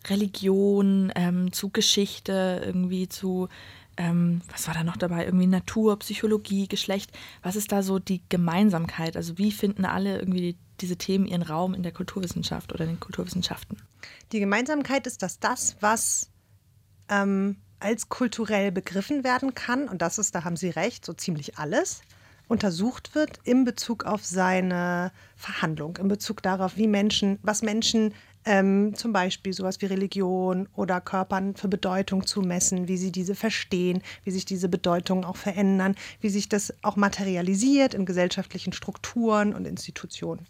Religion, 0.09 1.13
ähm, 1.15 1.53
zu 1.53 1.71
Geschichte, 1.71 2.63
irgendwie 2.65 3.09
zu, 3.09 3.49
ähm, 3.97 4.43
was 4.51 4.67
war 4.67 4.75
da 4.75 4.85
noch 4.85 4.97
dabei, 4.97 5.25
irgendwie 5.25 5.47
Natur, 5.47 5.99
Psychologie, 5.99 6.69
Geschlecht. 6.69 7.11
Was 7.43 7.57
ist 7.57 7.73
da 7.73 7.83
so 7.83 7.99
die 7.99 8.23
Gemeinsamkeit? 8.29 9.17
Also 9.17 9.39
wie 9.39 9.51
finden 9.51 9.87
alle 9.87 10.19
irgendwie 10.19 10.57
diese 10.81 10.97
Themen 10.97 11.27
ihren 11.27 11.43
Raum 11.43 11.73
in 11.73 11.83
der 11.83 11.93
Kulturwissenschaft 11.93 12.73
oder 12.73 12.85
in 12.85 12.91
den 12.91 13.01
Kulturwissenschaften? 13.01 13.79
Die 14.33 14.41
Gemeinsamkeit 14.41 15.07
ist, 15.07 15.23
dass 15.23 15.39
das, 15.39 15.77
was 15.81 16.31
ähm 17.09 17.57
als 17.81 18.09
kulturell 18.09 18.73
begriffen 18.73 19.25
werden 19.25 19.55
kann, 19.55 19.89
und 19.89 20.03
das 20.03 20.19
ist, 20.19 20.35
da 20.35 20.45
haben 20.45 20.57
Sie 20.57 20.71
recht, 20.71 21.05
so 21.05 21.13
ziemlich 21.13 21.59
alles, 21.59 22.03
untersucht 22.49 23.15
wird 23.15 23.39
in 23.45 23.65
Bezug 23.65 24.05
auf 24.05 24.25
seine 24.25 25.13
Verhandlung, 25.37 25.97
in 25.97 26.09
Bezug 26.09 26.43
darauf, 26.43 26.77
wie 26.77 26.87
Menschen, 26.87 27.39
was 27.43 27.63
Menschen 27.63 28.15
ähm, 28.45 28.95
zum 28.95 29.13
Beispiel 29.13 29.53
sowas 29.53 29.81
wie 29.81 29.87
Religion 29.87 30.69
oder 30.75 31.01
Körpern 31.01 31.57
für 31.57 31.69
Bedeutung 31.69 32.27
zumessen, 32.27 32.89
wie 32.89 32.99
sie 32.99 33.11
diese 33.11 33.35
verstehen, 33.35 34.03
wie 34.25 34.31
sich 34.31 34.45
diese 34.45 34.69
Bedeutungen 34.69 35.25
auch 35.25 35.37
verändern, 35.37 35.95
wie 36.21 36.29
sich 36.29 36.49
das 36.49 36.75
auch 36.83 36.97
materialisiert 36.97 37.95
in 37.95 38.05
gesellschaftlichen 38.05 38.73
Strukturen 38.73 39.55
und 39.55 39.67
Institutionen. 39.67 40.47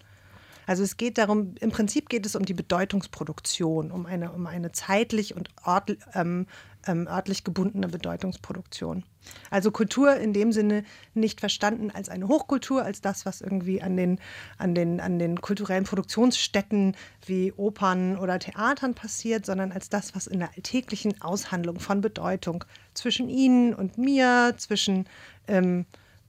Also 0.66 0.82
es 0.82 0.96
geht 0.96 1.18
darum, 1.18 1.54
im 1.60 1.70
Prinzip 1.70 2.08
geht 2.08 2.26
es 2.26 2.36
um 2.36 2.44
die 2.44 2.54
Bedeutungsproduktion, 2.54 3.90
um 3.90 4.06
eine, 4.06 4.32
um 4.32 4.46
eine 4.46 4.72
zeitlich 4.72 5.34
und 5.36 5.50
ort, 5.64 5.96
ähm, 6.14 6.46
ähm, 6.86 7.06
örtlich 7.06 7.44
gebundene 7.44 7.88
Bedeutungsproduktion. 7.88 9.04
Also 9.50 9.70
Kultur 9.70 10.16
in 10.16 10.32
dem 10.32 10.52
Sinne 10.52 10.84
nicht 11.14 11.40
verstanden 11.40 11.90
als 11.90 12.08
eine 12.08 12.28
Hochkultur, 12.28 12.82
als 12.82 13.00
das, 13.00 13.24
was 13.24 13.40
irgendwie 13.40 13.82
an 13.82 13.96
den, 13.96 14.20
an 14.58 14.74
den, 14.74 15.00
an 15.00 15.18
den 15.18 15.40
kulturellen 15.40 15.84
Produktionsstätten 15.84 16.96
wie 17.26 17.52
Opern 17.52 18.18
oder 18.18 18.38
Theatern 18.38 18.94
passiert, 18.94 19.46
sondern 19.46 19.72
als 19.72 19.88
das, 19.88 20.14
was 20.14 20.26
in 20.26 20.40
der 20.40 20.50
alltäglichen 20.54 21.20
Aushandlung 21.22 21.80
von 21.80 22.00
Bedeutung 22.00 22.64
zwischen 22.92 23.28
Ihnen 23.28 23.74
und 23.74 23.96
mir, 23.96 24.54
zwischen 24.58 25.06
ähm, 25.48 25.86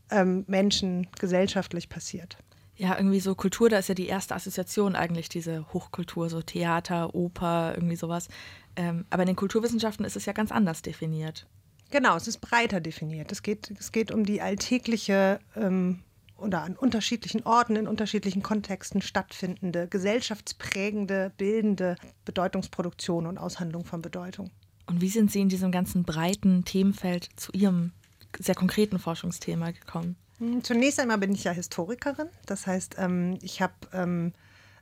ähm, 0.10 0.46
Menschen 0.48 1.08
gesellschaftlich 1.20 1.90
passiert. 1.90 2.38
Ja, 2.78 2.98
irgendwie 2.98 3.22
so 3.22 3.36
Kultur, 3.36 3.70
da 3.70 3.78
ist 3.78 3.90
ja 3.90 3.96
die 3.96 4.08
erste 4.08 4.36
Assoziation 4.36 4.96
eigentlich 4.96 5.30
diese 5.30 5.66
Hochkultur, 5.72 6.30
so 6.30 6.42
Theater, 6.42 7.16
Oper, 7.16 7.74
irgendwie 7.76 7.96
sowas. 7.96 8.28
Ähm, 8.76 9.06
aber 9.10 9.24
in 9.24 9.28
den 9.28 9.36
Kulturwissenschaften 9.38 10.06
ist 10.06 10.18
es 10.18 10.26
ja 10.26 10.34
ganz 10.34 10.52
anders 10.52 10.82
definiert. 10.82 11.48
Genau, 11.92 12.18
es 12.18 12.28
ist 12.28 12.40
breiter 12.40 12.82
definiert. 12.82 13.32
Es 13.32 13.44
geht, 13.44 13.72
es 13.80 13.92
geht 13.92 14.12
um 14.12 14.26
die 14.26 14.42
alltägliche 14.42 15.40
ähm, 15.56 16.02
oder 16.38 16.64
an 16.64 16.76
unterschiedlichen 16.76 17.44
Orten, 17.44 17.76
in 17.78 17.88
unterschiedlichen 17.88 18.44
Kontexten 18.44 19.02
stattfindende, 19.02 19.88
gesellschaftsprägende, 19.88 21.32
bildende 21.38 21.96
Bedeutungsproduktion 22.26 23.26
und 23.26 23.38
Aushandlung 23.38 23.86
von 23.86 24.02
Bedeutung. 24.02 24.52
Und 24.88 25.02
wie 25.02 25.10
sind 25.10 25.32
Sie 25.32 25.42
in 25.42 25.50
diesem 25.50 25.72
ganzen 25.72 26.04
breiten 26.04 26.66
Themenfeld 26.66 27.30
zu 27.38 27.52
Ihrem 27.54 27.94
sehr 28.38 28.56
konkreten 28.56 29.00
Forschungsthema 29.00 29.72
gekommen? 29.72 30.18
Hm, 30.40 30.64
zunächst 30.64 31.00
einmal 31.00 31.18
bin 31.18 31.34
ich 31.34 31.44
ja 31.44 31.52
Historikerin. 31.52 32.30
Das 32.46 32.68
heißt, 32.68 32.96
ähm, 32.98 33.38
ich 33.42 33.62
habe 33.62 33.74
ähm, 33.94 34.34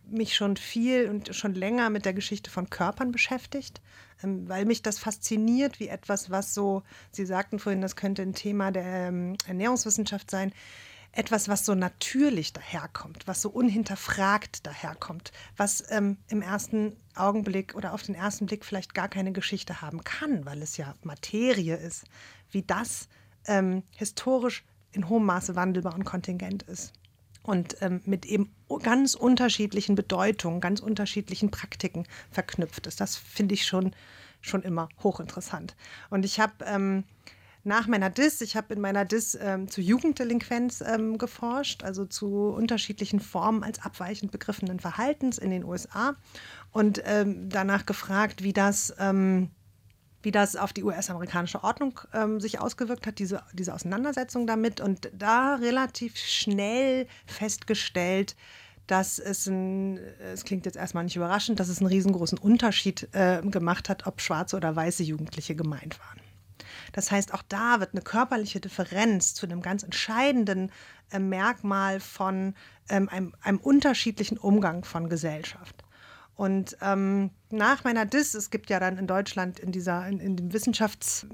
mich 0.05 0.36
schon 0.36 0.57
viel 0.57 1.10
und 1.10 1.36
schon 1.36 1.53
länger 1.53 1.89
mit 1.89 2.05
der 2.05 2.13
Geschichte 2.13 2.50
von 2.50 2.69
Körpern 2.69 3.12
beschäftigt, 3.12 3.81
ähm, 4.24 4.48
weil 4.50 4.65
mich 4.65 4.81
das 4.81 5.00
fasziniert, 5.00 5.79
wie 5.79 5.88
etwas, 5.88 6.29
was 6.29 6.53
so, 6.53 6.83
Sie 7.12 7.25
sagten 7.25 7.60
vorhin, 7.60 7.81
das 7.81 7.95
könnte 7.95 8.22
ein 8.22 8.33
Thema 8.33 8.72
der 8.72 9.13
Ernährungswissenschaft 9.48 10.29
sein, 10.31 10.53
etwas, 11.15 11.48
was 11.48 11.63
so 11.63 11.75
natürlich 11.75 12.53
daherkommt, 12.53 13.27
was 13.27 13.41
so 13.41 13.50
unhinterfragt 13.50 14.65
daherkommt, 14.65 15.31
was 15.55 15.83
ähm, 15.91 16.17
im 16.27 16.41
ersten 16.41 16.98
Augenblick 17.15 17.75
oder 17.75 17.93
auf 17.93 18.01
den 18.01 18.15
ersten 18.15 18.48
Blick 18.48 18.65
vielleicht 18.65 18.95
gar 18.95 19.10
keine 19.10 19.31
Geschichte 19.31 19.81
haben 19.81 20.03
kann, 20.03 20.43
weil 20.45 20.63
es 20.63 20.75
ja 20.77 20.95
Materie 21.03 21.75
ist, 21.75 22.05
wie 22.50 22.63
das 22.63 23.07
ähm, 23.45 23.83
historisch 23.95 24.63
in 24.93 25.09
hohem 25.09 25.25
Maße 25.25 25.55
wandelbar 25.55 25.95
und 25.95 26.05
kontingent 26.05 26.63
ist 26.63 26.93
und 27.43 27.75
ähm, 27.81 28.01
mit 28.05 28.25
eben 28.25 28.53
ganz 28.81 29.13
unterschiedlichen 29.15 29.95
Bedeutungen, 29.95 30.62
ganz 30.62 30.79
unterschiedlichen 30.79 31.51
Praktiken 31.51 32.05
verknüpft 32.31 32.88
ist. 32.88 33.01
Das 33.01 33.15
finde 33.15 33.53
ich 33.53 33.65
schon, 33.65 33.93
schon 34.41 34.63
immer 34.63 34.89
hochinteressant. 35.03 35.75
Und 36.09 36.25
ich 36.25 36.39
habe 36.39 36.53
ähm, 36.65 37.03
nach 37.65 37.88
meiner 37.88 38.09
DIS, 38.09 38.41
ich 38.41 38.55
habe 38.55 38.73
in 38.73 38.81
meiner 38.81 39.05
DIS 39.05 39.38
ähm, 39.39 39.67
zu 39.69 39.81
Jugenddelinquenz 39.81 40.81
ähm, 40.81 41.17
geforscht, 41.17 41.83
also 41.83 42.05
zu 42.05 42.50
unterschiedlichen 42.50 43.19
Formen 43.19 43.63
als 43.63 43.83
abweichend 43.83 44.31
begriffenen 44.31 44.79
Verhaltens 44.79 45.38
in 45.38 45.51
den 45.51 45.63
USA 45.63 46.15
und 46.71 47.01
ähm, 47.05 47.50
danach 47.50 47.85
gefragt, 47.85 48.43
wie 48.43 48.53
das 48.53 48.93
ähm, 49.00 49.51
wie 50.24 50.32
das 50.32 50.56
auf 50.56 50.74
die 50.74 50.84
US-amerikanische 50.84 51.63
Ordnung 51.63 52.00
ähm, 52.13 52.39
sich 52.39 52.60
ausgewirkt 52.60 53.06
hat, 53.06 53.20
diese, 53.20 53.44
diese 53.53 53.74
Auseinandersetzung 53.74 54.48
damit. 54.48 54.82
Und 54.82 55.12
da 55.13 55.56
relativ 55.56 56.18
schnell 56.18 57.08
festgestellt, 57.25 58.36
dass 58.88 59.20
es 59.20 59.48
ein, 59.48 59.98
es 60.34 60.44
klingt 60.44 60.65
jetzt 60.65 60.75
erstmal 60.75 61.03
nicht 61.03 61.15
überraschend, 61.15 61.60
dass 61.60 61.70
es 61.70 61.80
einen 61.80 61.88
riesengroßen 61.88 62.38
Unterschied 62.38 63.08
äh, 63.13 63.42
gemacht 63.44 63.89
hat, 63.89 64.08
ob 64.08 64.22
schwarze 64.22 64.58
oder 64.58 64.75
weiße 64.75 65.03
Jugendliche 65.03 65.56
gemeint 65.56 66.00
waren. 66.00 66.20
Das 66.92 67.12
heißt, 67.12 67.34
auch 67.34 67.44
da 67.48 67.80
wird 67.80 67.94
eine 67.94 68.01
körperliche 68.01 68.60
Differenz 68.60 69.34
zu 69.34 69.46
einem 69.46 69.62
ganz 69.62 69.84
entscheidenden 69.84 70.72
äh, 71.12 71.20
Merkmal 71.20 72.00
von 72.00 72.56
ähm, 72.89 73.10
einem, 73.10 73.34
einem 73.42 73.60
unterschiedlichen 73.60 74.38
Umgang 74.38 74.84
von 74.84 75.10
Gesellschaft. 75.10 75.84
Und 76.35 76.77
ähm, 76.81 77.29
nach 77.51 77.83
meiner 77.83 78.05
Dis, 78.05 78.33
es 78.33 78.49
gibt 78.49 78.69
ja 78.69 78.79
dann 78.79 78.97
in 78.97 79.07
Deutschland 79.07 79.59
in 79.59 79.71
dieser, 79.71 80.07
in, 80.07 80.19
in 80.19 80.35
dem 80.35 80.49
Wissenschafts- 80.49 81.25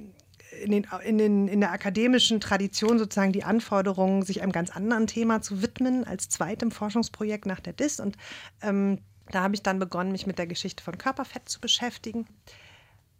in, 0.63 0.71
den, 0.71 0.87
in, 1.05 1.17
den, 1.17 1.47
in 1.47 1.59
der 1.59 1.71
akademischen 1.71 2.39
Tradition 2.39 2.99
sozusagen 2.99 3.31
die 3.31 3.43
Anforderung, 3.43 4.23
sich 4.23 4.41
einem 4.41 4.51
ganz 4.51 4.69
anderen 4.71 5.07
Thema 5.07 5.41
zu 5.41 5.61
widmen, 5.61 6.03
als 6.03 6.29
zweitem 6.29 6.71
Forschungsprojekt 6.71 7.45
nach 7.45 7.59
der 7.59 7.73
DIS. 7.73 7.99
Und 7.99 8.17
ähm, 8.61 8.99
da 9.31 9.43
habe 9.43 9.55
ich 9.55 9.63
dann 9.63 9.79
begonnen, 9.79 10.11
mich 10.11 10.27
mit 10.27 10.39
der 10.39 10.47
Geschichte 10.47 10.83
von 10.83 10.97
Körperfett 10.97 11.47
zu 11.47 11.61
beschäftigen, 11.61 12.27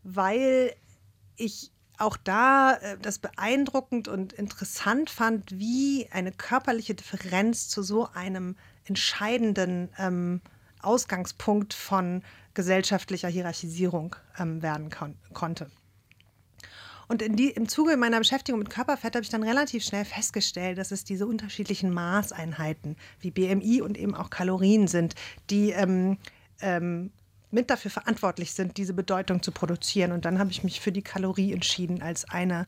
weil 0.04 0.74
ich 1.36 1.72
auch 1.98 2.18
da 2.18 2.76
äh, 2.76 2.98
das 3.02 3.20
beeindruckend 3.20 4.08
und 4.08 4.34
interessant 4.34 5.10
fand, 5.10 5.58
wie 5.60 6.08
eine 6.12 6.32
körperliche 6.32 6.96
Differenz 6.96 7.68
zu 7.68 7.84
so 7.84 8.10
einem 8.14 8.56
entscheidenden 8.86 9.90
ähm, 9.98 10.42
Ausgangspunkt 10.82 11.74
von 11.74 12.24
gesellschaftlicher 12.54 13.28
Hierarchisierung 13.28 14.16
ähm, 14.38 14.62
werden 14.62 14.90
kon 14.90 15.16
konnte. 15.34 15.70
Und 17.08 17.24
die, 17.40 17.50
im 17.50 17.68
Zuge 17.68 17.98
meiner 17.98 18.20
Beschäftigung 18.20 18.60
mit 18.60 18.70
Körperfett 18.70 19.16
habe 19.16 19.24
ich 19.24 19.30
dann 19.30 19.42
relativ 19.42 19.84
schnell 19.84 20.06
festgestellt, 20.06 20.78
dass 20.78 20.92
es 20.92 21.04
diese 21.04 21.26
unterschiedlichen 21.26 21.92
Maßeinheiten 21.92 22.98
wie 23.20 23.32
BMI 23.32 23.82
und 23.82 23.98
eben 23.98 24.14
auch 24.14 24.30
Kalorien 24.30 24.88
sind, 24.88 25.16
die 25.50 25.72
ähm, 25.72 26.20
ähm, 26.62 27.12
mit 27.50 27.72
dafür 27.72 27.90
verantwortlich 27.90 28.54
sind, 28.54 28.78
diese 28.78 28.94
Bedeutung 28.94 29.42
zu 29.42 29.52
produzieren. 29.52 30.12
Und 30.12 30.26
dann 30.26 30.38
habe 30.38 30.52
ich 30.52 30.64
mich 30.64 30.82
für 30.82 30.92
die 30.92 31.02
Kalorie 31.02 31.52
entschieden 31.52 32.04
als 32.04 32.30
eine 32.30 32.68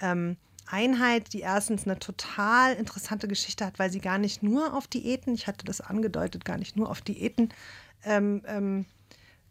ähm, 0.00 0.36
Einheit, 0.72 1.32
die 1.32 1.40
erstens 1.40 1.84
eine 1.84 1.98
total 1.98 2.74
interessante 2.74 3.28
Geschichte 3.28 3.64
hat, 3.64 3.78
weil 3.78 3.90
sie 3.90 4.00
gar 4.00 4.18
nicht 4.18 4.42
nur 4.42 4.74
auf 4.74 4.86
Diäten, 4.86 5.34
ich 5.34 5.46
hatte 5.46 5.64
das 5.64 5.80
angedeutet, 5.80 6.44
gar 6.44 6.58
nicht 6.58 6.76
nur 6.76 6.90
auf 6.90 7.00
Diäten 7.00 7.50
ähm, 8.04 8.42
ähm, 8.46 8.86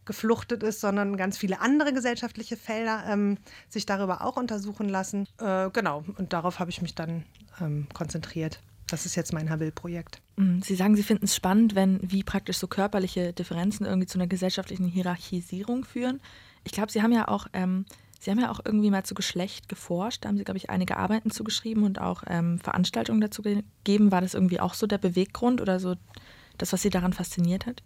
gefluchtet 0.06 0.64
ist, 0.64 0.82
sondern 0.82 1.18
ganz 1.18 1.38
viele 1.38 1.62
andere 1.62 1.94
gesellschaftliche 1.94 2.58
Felder 2.58 3.04
ähm, 3.08 3.38
sich 3.70 3.86
darüber 3.86 4.26
auch 4.26 4.38
untersuchen 4.38 4.90
lassen. 4.90 5.28
Äh, 5.40 5.70
genau, 5.70 6.04
und 6.18 6.34
darauf 6.34 6.60
habe 6.60 6.72
ich 6.72 6.82
mich 6.82 6.96
dann 6.96 7.26
ähm, 7.62 7.88
konzentriert. 7.94 8.60
Das 8.88 9.06
ist 9.06 9.16
jetzt 9.16 9.34
mein 9.34 9.50
Habil-Projekt. 9.50 10.22
Mhm. 10.36 10.62
Sie 10.64 10.76
sagen, 10.76 10.96
Sie 10.96 11.04
finden 11.04 11.26
es 11.26 11.36
spannend, 11.36 11.76
wenn 11.76 12.00
wie 12.02 12.24
praktisch 12.24 12.58
so 12.58 12.68
körperliche 12.68 13.34
Differenzen 13.34 13.86
irgendwie 13.86 14.08
zu 14.08 14.18
einer 14.18 14.28
gesellschaftlichen 14.28 14.88
Hierarchisierung 14.88 15.86
führen. 15.86 16.20
Ich 16.64 16.72
glaube, 16.72 16.92
Sie 16.92 17.04
haben 17.04 17.12
ja 17.12 17.28
auch 17.28 17.48
ähm, 17.54 17.86
Sie 18.20 18.30
haben 18.30 18.40
ja 18.40 18.52
auch 18.52 18.60
irgendwie 18.64 18.92
mal 18.92 19.04
zu 19.04 19.16
Geschlecht 19.16 19.70
geforscht. 19.70 20.24
Da 20.24 20.30
haben 20.30 20.38
Sie, 20.38 20.44
glaube 20.44 20.58
ich, 20.58 20.70
einige 20.70 20.98
Arbeiten 20.98 21.32
zugeschrieben 21.32 21.84
und 21.84 22.02
auch 22.02 22.24
ähm, 22.28 22.60
Veranstaltungen 22.60 23.22
dazu 23.22 23.42
gegeben. 23.42 24.12
War 24.12 24.22
das 24.22 24.34
irgendwie 24.34 24.60
auch 24.60 24.74
so 24.74 24.88
der 24.88 24.98
Beweggrund 24.98 25.62
oder 25.62 25.80
so 25.80 25.96
das, 26.58 26.74
was 26.74 26.82
Sie 26.82 26.90
daran 26.90 27.14
fasziniert 27.14 27.66
hat? 27.66 27.82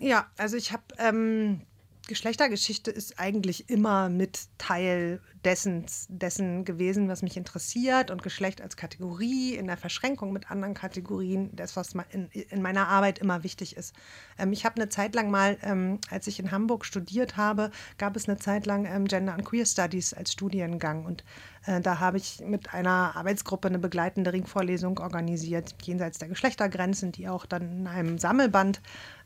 Ja, 0.00 0.26
also 0.36 0.56
ich 0.56 0.72
habe 0.72 0.82
ähm, 0.98 1.60
Geschlechtergeschichte 2.08 2.92
ist 2.92 3.18
eigentlich 3.18 3.68
immer 3.68 4.08
mit 4.08 4.46
Teil 4.58 5.20
dessen, 5.44 5.86
dessen 6.08 6.64
gewesen, 6.64 7.08
was 7.08 7.22
mich 7.22 7.36
interessiert 7.36 8.12
und 8.12 8.22
Geschlecht 8.22 8.60
als 8.60 8.76
Kategorie 8.76 9.54
in 9.56 9.66
der 9.66 9.76
Verschränkung 9.76 10.32
mit 10.32 10.50
anderen 10.50 10.74
Kategorien, 10.74 11.50
das, 11.54 11.74
was 11.74 11.94
in, 12.10 12.28
in 12.30 12.62
meiner 12.62 12.86
Arbeit 12.86 13.18
immer 13.18 13.42
wichtig 13.42 13.76
ist. 13.76 13.92
Ähm, 14.38 14.52
ich 14.52 14.64
habe 14.64 14.76
eine 14.76 14.88
Zeit 14.88 15.16
lang 15.16 15.30
mal, 15.30 15.58
ähm, 15.62 15.98
als 16.08 16.28
ich 16.28 16.38
in 16.38 16.52
Hamburg 16.52 16.84
studiert 16.84 17.36
habe, 17.36 17.72
gab 17.98 18.14
es 18.14 18.28
eine 18.28 18.38
Zeit 18.38 18.66
lang 18.66 18.86
ähm, 18.86 19.06
Gender 19.06 19.34
and 19.34 19.44
Queer 19.44 19.66
Studies 19.66 20.14
als 20.14 20.32
Studiengang 20.32 21.06
und 21.06 21.24
äh, 21.66 21.80
da 21.80 21.98
habe 21.98 22.18
ich 22.18 22.40
mit 22.40 22.72
einer 22.72 23.16
Arbeitsgruppe 23.16 23.66
eine 23.66 23.80
begleitende 23.80 24.32
Ringvorlesung 24.32 25.00
organisiert, 25.00 25.74
jenseits 25.82 26.18
der 26.18 26.28
Geschlechtergrenzen, 26.28 27.10
die 27.10 27.28
auch 27.28 27.46
dann 27.46 27.80
in 27.80 27.86
einem 27.88 28.18
Sammelband 28.18 28.80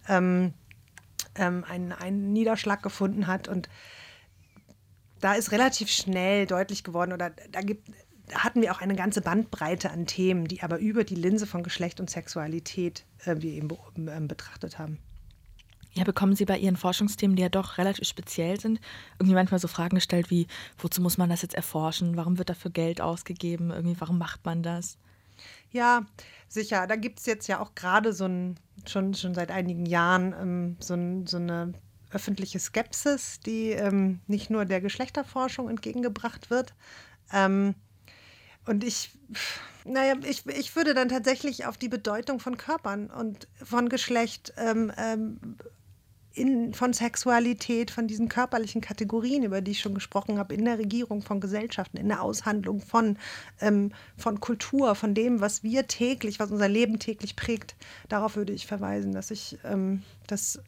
ähm, 0.09 0.55
ähm, 1.35 1.65
einen, 1.65 1.93
einen 1.93 2.33
Niederschlag 2.33 2.83
gefunden 2.83 3.27
hat. 3.27 3.49
Und 3.49 3.69
da 5.21 5.35
ist 5.35 5.53
relativ 5.53 5.91
schnell 5.91 6.47
deutlich 6.47 6.85
geworden, 6.85 7.13
oder 7.13 7.31
da 7.51 7.61
gibt, 7.61 7.91
hatten 8.35 8.63
wir 8.63 8.73
auch 8.73 8.81
eine 8.81 8.97
ganze 8.97 9.21
Bandbreite 9.21 9.91
an 9.91 10.07
Themen, 10.07 10.47
die 10.47 10.63
aber 10.63 10.79
über 10.79 11.05
die 11.05 11.15
Linse 11.15 11.47
von 11.47 11.63
Geschlecht 11.63 12.01
und 12.01 12.11
Sexualität 12.11 13.05
äh, 13.25 13.37
wir 13.39 13.53
eben 13.53 13.69
äh, 13.71 14.21
betrachtet 14.21 14.79
haben. 14.79 14.99
Ja, 15.93 16.05
bekommen 16.05 16.37
Sie 16.37 16.45
bei 16.45 16.57
Ihren 16.57 16.77
Forschungsthemen, 16.77 17.35
die 17.35 17.43
ja 17.43 17.49
doch 17.49 17.77
relativ 17.77 18.07
speziell 18.07 18.61
sind, 18.61 18.81
irgendwie 19.19 19.35
manchmal 19.35 19.59
so 19.59 19.67
Fragen 19.67 19.97
gestellt 19.97 20.31
wie, 20.31 20.47
wozu 20.79 21.03
muss 21.03 21.19
man 21.19 21.29
das 21.31 21.43
jetzt 21.43 21.57
erforschen? 21.57 22.17
Warum 22.17 22.39
wird 22.39 22.49
dafür 22.49 22.71
Geld 22.71 23.01
ausgegeben? 23.01 23.71
Irgendwie, 23.73 24.01
warum 24.01 24.17
macht 24.17 24.45
man 24.45 24.63
das? 24.63 24.99
Ja, 25.73 26.07
sicher. 26.49 26.87
Da 26.87 26.97
gibt 26.97 27.21
es 27.21 27.27
jetzt 27.27 27.47
ja 27.47 27.61
auch 27.61 27.75
gerade 27.75 28.13
so 28.13 28.27
ein, 28.27 28.57
schon, 28.87 29.15
schon 29.15 29.35
seit 29.35 29.51
einigen 29.51 29.87
Jahren 29.87 30.35
ähm, 30.41 30.77
so, 30.81 30.95
ein, 30.95 31.27
so 31.27 31.37
eine 31.37 31.73
öffentliche 32.11 32.59
Skepsis, 32.59 33.41
die 33.41 33.71
ähm, 33.71 34.21
nicht 34.27 34.51
nur 34.51 34.65
der 34.65 34.81
Geschlechterforschung 34.81 35.69
entgegengebracht 35.69 36.51
wird. 36.51 36.75
Ähm, 37.33 37.75
und 38.67 38.85
ich, 38.85 39.11
naja, 39.85 40.15
ich, 40.25 40.47
ich 40.47 40.77
würde 40.77 40.95
dann 40.95 41.09
tatsächlich 41.09 41.67
auf 41.67 41.79
die 41.79 41.89
Bedeutung 41.89 42.41
von 42.41 42.57
Körpern 42.57 43.11
und 43.11 43.49
von 43.63 43.89
Geschlecht 43.89 44.53
ähm, 44.57 44.93
ähm, 44.97 45.57
in, 46.35 46.75
von 46.75 46.93
Sexualität, 46.93 47.91
von 47.91 48.07
diesen 48.07 48.29
körperlichen 48.29 48.81
Kategorien, 48.81 49.43
über 49.43 49.61
die 49.61 49.73
ich 49.73 49.81
schon 49.81 49.95
gesprochen 49.95 50.39
habe, 50.39 50.55
in 50.55 50.65
der 50.65 50.79
Regierung 50.79 51.23
von 51.23 51.41
Gesellschaften, 51.41 51.97
in 51.97 52.09
der 52.09 52.23
Aushandlung 52.23 52.81
von, 52.81 53.19
ähm, 53.61 53.93
von 54.17 54.41
Kultur, 54.41 54.95
von 54.95 55.15
dem, 55.15 55.41
was 55.41 55.63
wir 55.63 55.87
täglich, 55.87 56.39
was 56.39 56.51
unser 56.51 56.69
Leben 56.69 56.99
täglich 56.99 57.37
prägt. 57.37 57.75
Darauf 58.09 58.37
würde 58.37 58.53
ich 58.53 58.67
verweisen, 58.67 59.13
dass 59.13 59.31
ich 59.31 59.59
ähm, 59.65 60.03
das 60.27 60.61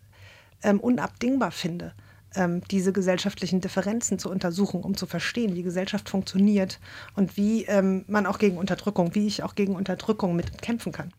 ähm, 0.63 0.81
unabdingbar 0.81 1.53
finde, 1.53 1.93
ähm, 2.35 2.63
diese 2.71 2.93
gesellschaftlichen 2.93 3.61
Differenzen 3.61 4.19
zu 4.19 4.31
untersuchen, 4.31 4.83
um 4.83 4.97
zu 4.97 5.07
verstehen, 5.07 5.55
wie 5.55 5.63
Gesellschaft 5.63 6.09
funktioniert 6.09 6.81
und 7.15 7.37
wie 7.37 7.65
ähm, 7.65 8.05
man 8.09 8.27
auch 8.27 8.39
gegen 8.39 8.57
Unterdrückung, 8.59 9.15
wie 9.15 9.27
ich 9.27 9.43
auch 9.43 9.55
gegen 9.55 9.77
Unterdrückung 9.77 10.35
mitkämpfen 10.35 10.93
kann. 10.93 11.13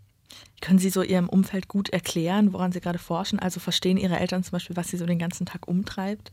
Können 0.62 0.80
Sie 0.80 0.90
so 0.90 1.02
Ihrem 1.02 1.30
Umfeld 1.30 1.68
gut 1.68 1.90
erklären, 1.90 2.54
woran 2.54 2.72
Sie 2.72 2.80
gerade 2.80 3.00
forschen? 3.00 3.40
Also 3.40 3.60
verstehen 3.60 3.98
Ihre 3.98 4.20
Eltern 4.20 4.44
zum 4.44 4.54
Beispiel, 4.54 4.76
was 4.76 4.90
Sie 4.90 4.98
so 4.98 5.06
den 5.06 5.20
ganzen 5.20 5.46
Tag 5.46 5.68
umtreibt? 5.68 6.32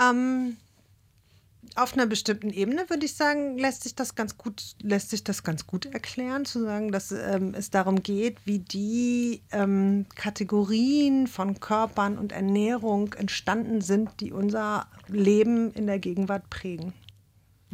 Ähm, 0.00 0.56
auf 1.76 1.94
einer 1.94 2.06
bestimmten 2.06 2.50
Ebene 2.50 2.88
würde 2.88 3.04
ich 3.06 3.14
sagen, 3.14 3.58
lässt 3.58 3.82
sich 3.82 3.94
das 3.94 4.14
ganz 4.14 4.38
gut, 4.38 4.62
lässt 4.80 5.10
sich 5.10 5.24
das 5.24 5.42
ganz 5.42 5.66
gut 5.66 5.86
erklären, 5.86 6.44
zu 6.44 6.62
sagen, 6.62 6.92
dass 6.92 7.10
ähm, 7.10 7.54
es 7.54 7.70
darum 7.70 8.02
geht, 8.02 8.38
wie 8.44 8.60
die 8.60 9.42
ähm, 9.50 10.06
Kategorien 10.14 11.26
von 11.26 11.58
Körpern 11.60 12.16
und 12.16 12.32
Ernährung 12.32 13.12
entstanden 13.14 13.80
sind, 13.80 14.10
die 14.20 14.32
unser 14.32 14.86
Leben 15.08 15.72
in 15.72 15.86
der 15.86 15.98
Gegenwart 15.98 16.48
prägen. 16.48 16.92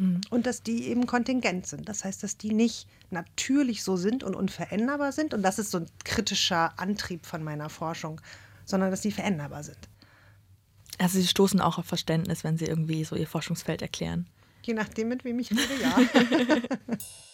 Mhm. 0.01 0.21
Und 0.31 0.47
dass 0.47 0.63
die 0.63 0.87
eben 0.87 1.05
kontingent 1.05 1.67
sind. 1.67 1.87
Das 1.87 2.03
heißt, 2.03 2.23
dass 2.23 2.35
die 2.35 2.53
nicht 2.53 2.87
natürlich 3.11 3.83
so 3.83 3.97
sind 3.97 4.23
und 4.23 4.35
unveränderbar 4.35 5.11
sind. 5.11 5.35
Und 5.35 5.43
das 5.43 5.59
ist 5.59 5.69
so 5.69 5.77
ein 5.77 5.85
kritischer 6.03 6.79
Antrieb 6.79 7.27
von 7.27 7.43
meiner 7.43 7.69
Forschung, 7.69 8.19
sondern 8.65 8.89
dass 8.89 9.01
die 9.01 9.11
veränderbar 9.11 9.63
sind. 9.63 9.77
Also 10.97 11.19
Sie 11.19 11.27
stoßen 11.27 11.61
auch 11.61 11.77
auf 11.77 11.85
Verständnis, 11.85 12.43
wenn 12.43 12.57
Sie 12.57 12.65
irgendwie 12.65 13.03
so 13.03 13.15
Ihr 13.15 13.27
Forschungsfeld 13.27 13.83
erklären. 13.83 14.27
Je 14.63 14.73
nachdem, 14.73 15.07
mit 15.07 15.23
wem 15.23 15.37
ich 15.37 15.51
rede, 15.51 15.79
ja. 15.79 15.97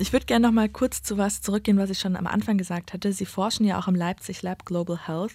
ich 0.00 0.12
würde 0.12 0.26
gerne 0.26 0.46
noch 0.46 0.54
mal 0.54 0.68
kurz 0.68 1.02
zu 1.02 1.18
was 1.18 1.42
zurückgehen, 1.42 1.78
was 1.78 1.90
ich 1.90 1.98
schon 1.98 2.16
am 2.16 2.26
Anfang 2.26 2.58
gesagt 2.58 2.92
hatte. 2.92 3.12
Sie 3.12 3.26
forschen 3.26 3.64
ja 3.64 3.78
auch 3.78 3.88
im 3.88 3.94
Leipzig 3.94 4.42
Lab 4.42 4.64
Global 4.64 5.06
Health. 5.06 5.32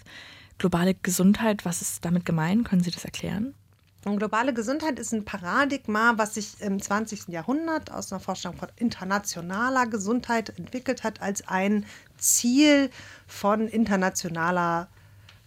Globale 0.57 0.93
Gesundheit, 0.93 1.65
was 1.65 1.81
ist 1.81 2.05
damit 2.05 2.25
gemeint? 2.25 2.67
Können 2.67 2.83
Sie 2.83 2.91
das 2.91 3.05
erklären? 3.05 3.55
Globale 4.03 4.53
Gesundheit 4.53 4.99
ist 4.99 5.13
ein 5.13 5.23
Paradigma, 5.23 6.13
was 6.17 6.33
sich 6.33 6.59
im 6.59 6.81
20. 6.81 7.29
Jahrhundert 7.29 7.89
aus 7.91 8.11
einer 8.11 8.19
Forschung 8.19 8.53
von 8.53 8.67
internationaler 8.75 9.87
Gesundheit 9.87 10.57
entwickelt 10.57 11.03
hat, 11.03 11.21
als 11.21 11.47
ein 11.47 11.85
Ziel 12.17 12.89
von 13.27 13.69
internationaler 13.69 14.89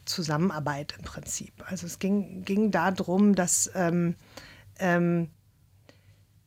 Zusammenarbeit 0.07 0.95
im 0.99 1.05
Prinzip. 1.05 1.53
Also 1.67 1.87
es 1.87 1.99
ging, 1.99 2.45
ging 2.45 2.71
darum, 2.71 3.35
dass 3.35 3.71
ähm, 3.75 4.15
ähm, 4.79 5.29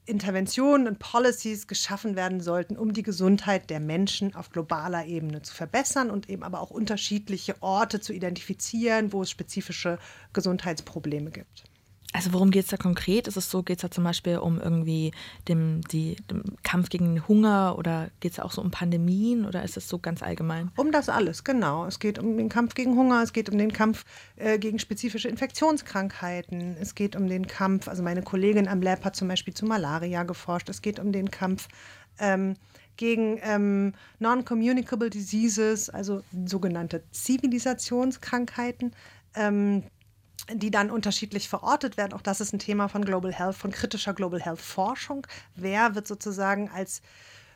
Interventionen 0.09 0.87
und 0.87 0.99
Policies 0.99 1.67
geschaffen 1.67 2.15
werden 2.15 2.41
sollten, 2.41 2.77
um 2.77 2.93
die 2.93 3.03
Gesundheit 3.03 3.69
der 3.69 3.79
Menschen 3.79 4.35
auf 4.35 4.49
globaler 4.49 5.05
Ebene 5.05 5.41
zu 5.41 5.53
verbessern 5.53 6.09
und 6.09 6.29
eben 6.29 6.43
aber 6.43 6.59
auch 6.61 6.71
unterschiedliche 6.71 7.55
Orte 7.61 8.01
zu 8.01 8.13
identifizieren, 8.13 9.13
wo 9.13 9.21
es 9.21 9.29
spezifische 9.29 9.99
Gesundheitsprobleme 10.33 11.31
gibt. 11.31 11.68
Also 12.11 12.33
worum 12.33 12.49
geht 12.49 12.63
es 12.63 12.69
da 12.71 12.77
konkret? 12.77 13.27
Ist 13.27 13.37
es 13.37 13.51
so, 13.51 13.61
geht 13.61 13.77
es 13.77 13.81
da 13.83 13.91
zum 13.91 14.03
Beispiel 14.03 14.39
um 14.39 14.59
irgendwie 14.59 15.11
dem, 15.47 15.81
die, 15.91 16.15
dem 16.31 16.43
Kampf 16.63 16.89
gegen 16.89 17.27
Hunger 17.27 17.75
oder 17.77 18.09
geht 18.19 18.31
es 18.31 18.39
auch 18.39 18.51
so 18.51 18.61
um 18.61 18.71
Pandemien 18.71 19.45
oder 19.45 19.63
ist 19.63 19.77
es 19.77 19.87
so 19.87 19.99
ganz 19.99 20.23
allgemein? 20.23 20.71
Um 20.75 20.91
das 20.91 21.07
alles, 21.07 21.43
genau. 21.43 21.85
Es 21.85 21.99
geht 21.99 22.17
um 22.17 22.35
den 22.35 22.49
Kampf 22.49 22.73
gegen 22.73 22.95
Hunger, 22.95 23.21
es 23.21 23.31
geht 23.31 23.47
um 23.49 23.59
den 23.59 23.71
Kampf 23.71 24.05
äh, 24.37 24.57
gegen 24.57 24.79
spezifische 24.79 25.27
Infektionskrankheiten, 25.27 26.77
es 26.81 26.95
geht 26.95 27.15
um 27.15 27.27
den 27.27 27.45
Kampf, 27.45 27.87
also 27.87 28.01
meine 28.01 28.23
Kollegin 28.23 28.67
am 28.67 28.81
Lab 28.81 29.05
hat 29.05 29.15
zum 29.15 29.27
Beispiel 29.27 29.53
zu 29.53 29.67
Malaria 29.67 30.23
geforscht, 30.23 30.69
es 30.69 30.81
geht 30.81 30.99
um 30.99 31.11
den 31.11 31.29
Kampf 31.29 31.67
ähm, 32.17 32.55
gegen 32.97 33.39
ähm, 33.43 33.93
Non-Communicable 34.17 35.11
Diseases, 35.11 35.91
also 35.91 36.23
sogenannte 36.45 37.03
Zivilisationskrankheiten. 37.11 38.93
Ähm, 39.35 39.83
die 40.53 40.71
dann 40.71 40.91
unterschiedlich 40.91 41.49
verortet 41.49 41.97
werden. 41.97 42.13
Auch 42.13 42.21
das 42.21 42.41
ist 42.41 42.53
ein 42.53 42.59
Thema 42.59 42.87
von 42.87 43.05
Global 43.05 43.33
Health, 43.33 43.55
von 43.55 43.71
kritischer 43.71 44.13
Global 44.13 44.41
Health 44.41 44.61
Forschung. 44.61 45.25
Wer 45.55 45.95
wird 45.95 46.07
sozusagen 46.07 46.69
als 46.69 47.01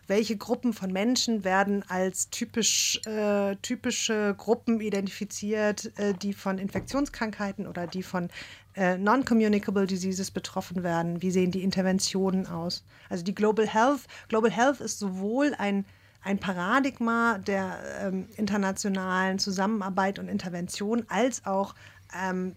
welche 0.08 0.36
Gruppen 0.36 0.74
von 0.74 0.92
Menschen 0.92 1.44
werden 1.44 1.84
als 1.88 2.30
typisch, 2.30 3.00
äh, 3.06 3.56
typische 3.62 4.36
Gruppen 4.38 4.82
identifiziert, 4.82 5.98
äh, 5.98 6.14
die 6.14 6.34
von 6.34 6.58
Infektionskrankheiten 6.58 7.68
oder 7.68 7.88
die 7.88 8.04
von 8.04 8.30
äh, 8.76 8.98
Non-Communicable 8.98 9.88
Diseases 9.88 10.32
betroffen 10.32 10.84
werden? 10.84 11.22
Wie 11.22 11.32
sehen 11.32 11.52
die 11.52 11.64
Interventionen 11.64 12.48
aus? 12.48 12.84
Also 13.10 13.24
die 13.24 13.36
Global 13.36 13.68
Health, 13.68 14.02
Global 14.28 14.52
Health 14.52 14.82
ist 14.82 15.00
sowohl 15.00 15.54
ein, 15.58 15.86
ein 16.22 16.38
Paradigma 16.38 17.38
der 17.38 17.80
ähm, 18.02 18.28
internationalen 18.36 19.40
Zusammenarbeit 19.40 20.20
und 20.20 20.28
Intervention 20.28 21.06
als 21.08 21.46
auch 21.46 21.76
ähm, 22.14 22.56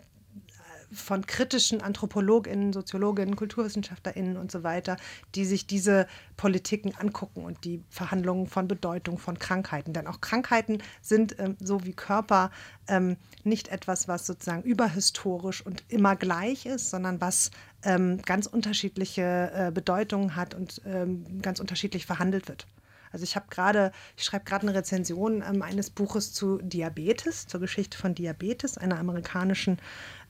von 0.93 1.27
kritischen 1.27 1.83
AnthropologInnen, 1.83 2.73
SoziologInnen, 2.73 3.37
KulturwissenschaftlerInnen 3.37 4.37
und 4.37 4.51
so 4.51 4.63
weiter, 4.63 4.97
die 5.35 5.45
sich 5.45 5.67
diese 5.67 6.07
Politiken 6.37 6.95
angucken 6.97 7.45
und 7.45 7.65
die 7.65 7.83
Verhandlungen 7.91 8.47
von 8.47 8.69
Bedeutung 8.69 9.19
von 9.19 9.39
Krankheiten. 9.39 9.93
Denn 9.93 10.07
auch 10.07 10.21
Krankheiten 10.21 10.79
sind 11.03 11.39
ähm, 11.39 11.57
so 11.61 11.85
wie 11.85 11.93
Körper 11.93 12.51
ähm, 12.89 13.17
nicht 13.45 13.69
etwas, 13.69 14.09
was 14.09 14.27
sozusagen 14.27 14.63
überhistorisch 14.63 15.65
und 15.65 15.85
immer 15.89 16.17
gleich 16.17 16.67
ist, 16.67 16.91
sondern 16.91 17.21
was 17.21 17.51
ähm, 17.83 18.21
ganz 18.23 18.47
unterschiedliche 18.47 19.51
äh, 19.55 19.71
Bedeutungen 19.71 20.37
hat 20.37 20.55
und 20.55 20.83
ähm, 20.87 21.41
ganz 21.43 21.61
unterschiedlich 21.61 22.07
verhandelt 22.07 22.49
wird. 22.49 22.67
Also 23.13 23.25
ich 23.25 23.37
habe 23.37 23.47
gerade, 23.49 23.93
ich 24.17 24.25
schreibe 24.25 24.45
gerade 24.45 24.67
eine 24.69 24.77
Rezension 24.77 25.43
ähm, 25.43 25.63
eines 25.63 25.89
Buches 25.89 26.33
zu 26.33 26.59
Diabetes, 26.59 27.47
zur 27.47 27.61
Geschichte 27.61 27.97
von 27.97 28.15
Diabetes, 28.15 28.77
einer 28.77 28.99
amerikanischen, 28.99 29.79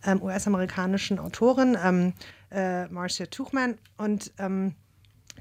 ähm, 0.04 0.22
US-amerikanischen 0.22 1.18
Autorin, 1.18 1.76
ähm, 1.82 2.12
äh, 2.50 2.86
Marcia 2.88 3.26
Tuchman. 3.26 3.78
Und 3.96 4.32
ähm, 4.38 4.74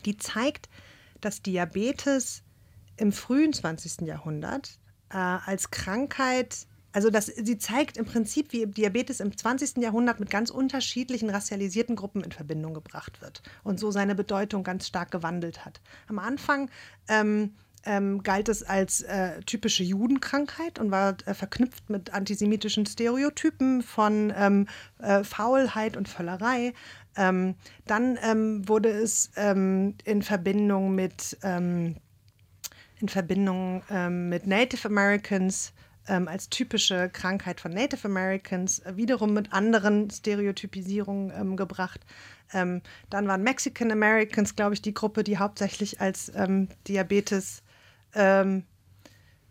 die 0.05 0.17
zeigt, 0.17 0.69
dass 1.21 1.41
Diabetes 1.41 2.43
im 2.97 3.11
frühen 3.11 3.53
20. 3.53 4.01
Jahrhundert 4.01 4.79
äh, 5.09 5.17
als 5.17 5.71
Krankheit 5.71 6.67
also 6.95 7.09
das, 7.09 7.25
sie 7.25 7.57
zeigt 7.57 7.97
im 7.97 8.05
Prinzip, 8.05 8.53
wie 8.53 8.65
Diabetes 8.67 9.19
im 9.19 9.37
20. 9.37 9.83
Jahrhundert 9.83 10.21
mit 10.21 10.29
ganz 10.29 10.49
unterschiedlichen 10.49 11.29
racialisierten 11.29 11.97
Gruppen 11.97 12.23
in 12.23 12.31
Verbindung 12.31 12.73
gebracht 12.73 13.21
wird 13.21 13.41
und 13.65 13.81
so 13.81 13.91
seine 13.91 14.15
Bedeutung 14.15 14.63
ganz 14.63 14.87
stark 14.87 15.11
gewandelt 15.11 15.65
hat. 15.65 15.81
Am 16.07 16.19
Anfang 16.19 16.71
ähm, 17.09 17.53
ähm, 17.85 18.23
galt 18.23 18.49
es 18.49 18.63
als 18.63 19.01
äh, 19.01 19.41
typische 19.41 19.83
Judenkrankheit 19.83 20.79
und 20.79 20.91
war 20.91 21.15
äh, 21.25 21.33
verknüpft 21.33 21.89
mit 21.89 22.13
antisemitischen 22.13 22.85
Stereotypen 22.85 23.81
von 23.81 24.33
ähm, 24.35 24.67
äh, 24.99 25.23
Faulheit 25.23 25.95
und 25.95 26.09
Völlerei. 26.09 26.73
Ähm, 27.15 27.55
dann 27.85 28.17
ähm, 28.21 28.67
wurde 28.67 28.89
es 28.89 29.31
ähm, 29.35 29.95
in 30.03 30.21
Verbindung 30.21 30.95
mit 30.95 31.37
ähm, 31.43 31.97
in 33.01 33.09
Verbindung 33.09 33.83
mit 34.29 34.47
Native 34.47 34.87
Americans 34.87 35.73
als 36.07 36.49
typische 36.49 37.09
Krankheit 37.09 37.59
von 37.59 37.73
Native 37.73 38.07
Americans 38.07 38.79
äh, 38.79 38.95
wiederum 38.95 39.33
mit 39.33 39.51
anderen 39.51 40.09
Stereotypisierungen 40.09 41.57
gebracht. 41.57 41.99
Ähm, 42.53 42.81
dann 43.09 43.27
waren 43.27 43.43
Mexican 43.43 43.91
Americans, 43.91 44.55
glaube 44.55 44.75
ich, 44.75 44.81
die 44.81 44.93
Gruppe, 44.93 45.25
die 45.25 45.37
hauptsächlich 45.37 45.99
als 45.99 46.31
ähm, 46.35 46.69
Diabetes 46.87 47.63
ähm, 48.15 48.63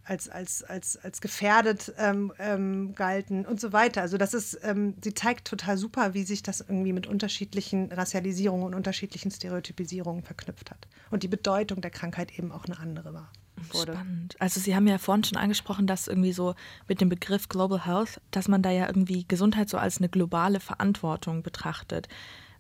als, 0.05 0.29
als, 0.29 0.62
als, 0.62 0.96
als 0.98 1.20
gefährdet 1.20 1.94
ähm, 1.96 2.33
ähm, 2.38 2.94
galten 2.94 3.46
und 3.46 3.61
so 3.61 3.72
weiter. 3.72 4.03
Also 4.03 4.18
das 4.18 4.35
ist, 4.35 4.59
ähm, 4.62 4.94
sie 5.03 5.14
zeigt 5.14 5.46
total 5.46 5.79
super, 5.79 6.12
wie 6.12 6.24
sich 6.24 6.42
das 6.42 6.61
irgendwie 6.61 6.92
mit 6.92 7.07
unterschiedlichen 7.07 7.90
Racialisierungen 7.90 8.66
und 8.66 8.74
unterschiedlichen 8.74 9.31
Stereotypisierungen 9.31 10.22
verknüpft 10.22 10.70
hat. 10.70 10.87
Und 11.11 11.22
die 11.22 11.29
Bedeutung 11.29 11.81
der 11.81 11.90
Krankheit 11.90 12.38
eben 12.38 12.53
auch 12.53 12.66
eine 12.66 12.79
andere 12.79 13.14
war 13.14 13.31
wurde. 13.72 13.92
Spannend. 13.92 14.37
Also 14.38 14.61
Sie 14.61 14.74
haben 14.74 14.87
ja 14.87 14.98
vorhin 14.98 15.24
schon 15.24 15.38
angesprochen, 15.38 15.87
dass 15.87 16.09
irgendwie 16.09 16.33
so 16.33 16.55
mit 16.88 17.00
dem 17.00 17.09
Begriff 17.09 17.48
Global 17.48 17.87
Health, 17.87 18.20
dass 18.31 18.48
man 18.48 18.62
da 18.62 18.70
ja 18.70 18.87
irgendwie 18.87 19.24
Gesundheit 19.27 19.68
so 19.68 19.79
als 19.79 19.98
eine 19.98 20.09
globale 20.09 20.61
Verantwortung 20.61 21.42
betrachtet. 21.42 22.09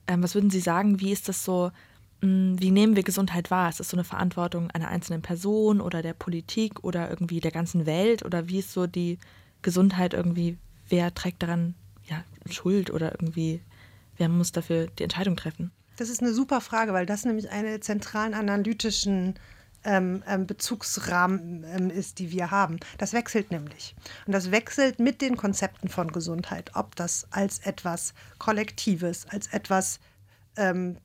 Ähm, 0.06 0.22
was 0.22 0.34
würden 0.34 0.50
Sie 0.50 0.60
sagen, 0.60 1.00
wie 1.00 1.12
ist 1.12 1.28
das 1.28 1.44
so, 1.44 1.72
wie 2.24 2.70
nehmen 2.70 2.96
wir 2.96 3.02
Gesundheit 3.02 3.50
wahr? 3.50 3.68
Ist 3.68 3.80
das 3.80 3.88
so 3.88 3.96
eine 3.96 4.04
Verantwortung 4.04 4.70
einer 4.70 4.88
einzelnen 4.88 5.22
Person 5.22 5.80
oder 5.80 6.02
der 6.02 6.14
Politik 6.14 6.84
oder 6.84 7.10
irgendwie 7.10 7.40
der 7.40 7.50
ganzen 7.50 7.86
Welt? 7.86 8.24
Oder 8.24 8.48
wie 8.48 8.58
ist 8.58 8.72
so 8.72 8.86
die 8.86 9.18
Gesundheit 9.62 10.14
irgendwie, 10.14 10.58
wer 10.88 11.14
trägt 11.14 11.42
daran 11.42 11.74
ja, 12.08 12.22
Schuld 12.50 12.90
oder 12.90 13.12
irgendwie, 13.12 13.60
wer 14.16 14.28
muss 14.28 14.52
dafür 14.52 14.86
die 14.98 15.04
Entscheidung 15.04 15.36
treffen? 15.36 15.70
Das 15.96 16.08
ist 16.10 16.20
eine 16.20 16.34
super 16.34 16.60
Frage, 16.60 16.92
weil 16.92 17.06
das 17.06 17.24
nämlich 17.24 17.50
eine 17.50 17.80
zentralen 17.80 18.34
analytischen 18.34 19.34
ähm, 19.84 20.22
ähm, 20.26 20.46
Bezugsrahmen 20.46 21.64
ähm, 21.64 21.90
ist, 21.90 22.18
die 22.18 22.32
wir 22.32 22.50
haben. 22.50 22.80
Das 22.98 23.12
wechselt 23.12 23.50
nämlich. 23.50 23.94
Und 24.26 24.32
das 24.32 24.50
wechselt 24.50 24.98
mit 24.98 25.20
den 25.20 25.36
Konzepten 25.36 25.88
von 25.88 26.10
Gesundheit, 26.10 26.70
ob 26.74 26.96
das 26.96 27.26
als 27.30 27.60
etwas 27.60 28.14
Kollektives, 28.38 29.26
als 29.28 29.48
etwas, 29.48 30.00
ähm, 30.56 30.96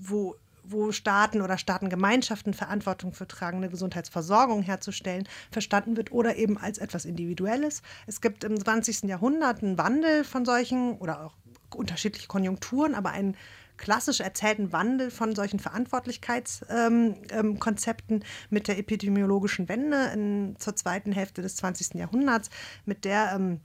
wo 0.00 0.36
wo 0.62 0.92
Staaten 0.92 1.42
oder 1.42 1.58
Staatengemeinschaften 1.58 2.54
Verantwortung 2.54 3.12
für 3.12 3.26
tragen, 3.26 3.56
eine 3.58 3.70
Gesundheitsversorgung 3.70 4.62
herzustellen, 4.62 5.28
verstanden 5.50 5.96
wird 5.96 6.12
oder 6.12 6.36
eben 6.36 6.58
als 6.58 6.78
etwas 6.78 7.04
Individuelles. 7.04 7.82
Es 8.06 8.20
gibt 8.20 8.44
im 8.44 8.56
20. 8.58 9.02
Jahrhundert 9.04 9.62
einen 9.62 9.78
Wandel 9.78 10.22
von 10.22 10.44
solchen 10.44 10.96
oder 10.98 11.24
auch 11.24 11.34
unterschiedliche 11.74 12.28
Konjunkturen, 12.28 12.94
aber 12.94 13.10
einen 13.10 13.36
klassisch 13.76 14.20
erzählten 14.20 14.72
Wandel 14.72 15.10
von 15.10 15.34
solchen 15.34 15.58
Verantwortlichkeitskonzepten 15.58 18.16
ähm, 18.16 18.22
ähm, 18.22 18.28
mit 18.50 18.68
der 18.68 18.78
epidemiologischen 18.78 19.68
Wende 19.68 20.10
in, 20.12 20.54
zur 20.58 20.76
zweiten 20.76 21.10
Hälfte 21.12 21.42
des 21.42 21.56
20. 21.56 21.94
Jahrhunderts, 21.94 22.50
mit 22.84 23.06
der 23.06 23.32
ähm, 23.34 23.60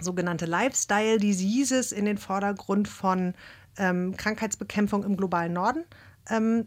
sogenannte 0.00 0.46
Lifestyle 0.46 1.18
Diseases 1.18 1.92
in 1.92 2.06
den 2.06 2.18
Vordergrund 2.18 2.88
von 2.88 3.34
ähm, 3.78 4.16
Krankheitsbekämpfung 4.16 5.04
im 5.04 5.16
globalen 5.16 5.52
Norden 5.52 5.84
ähm, 6.30 6.66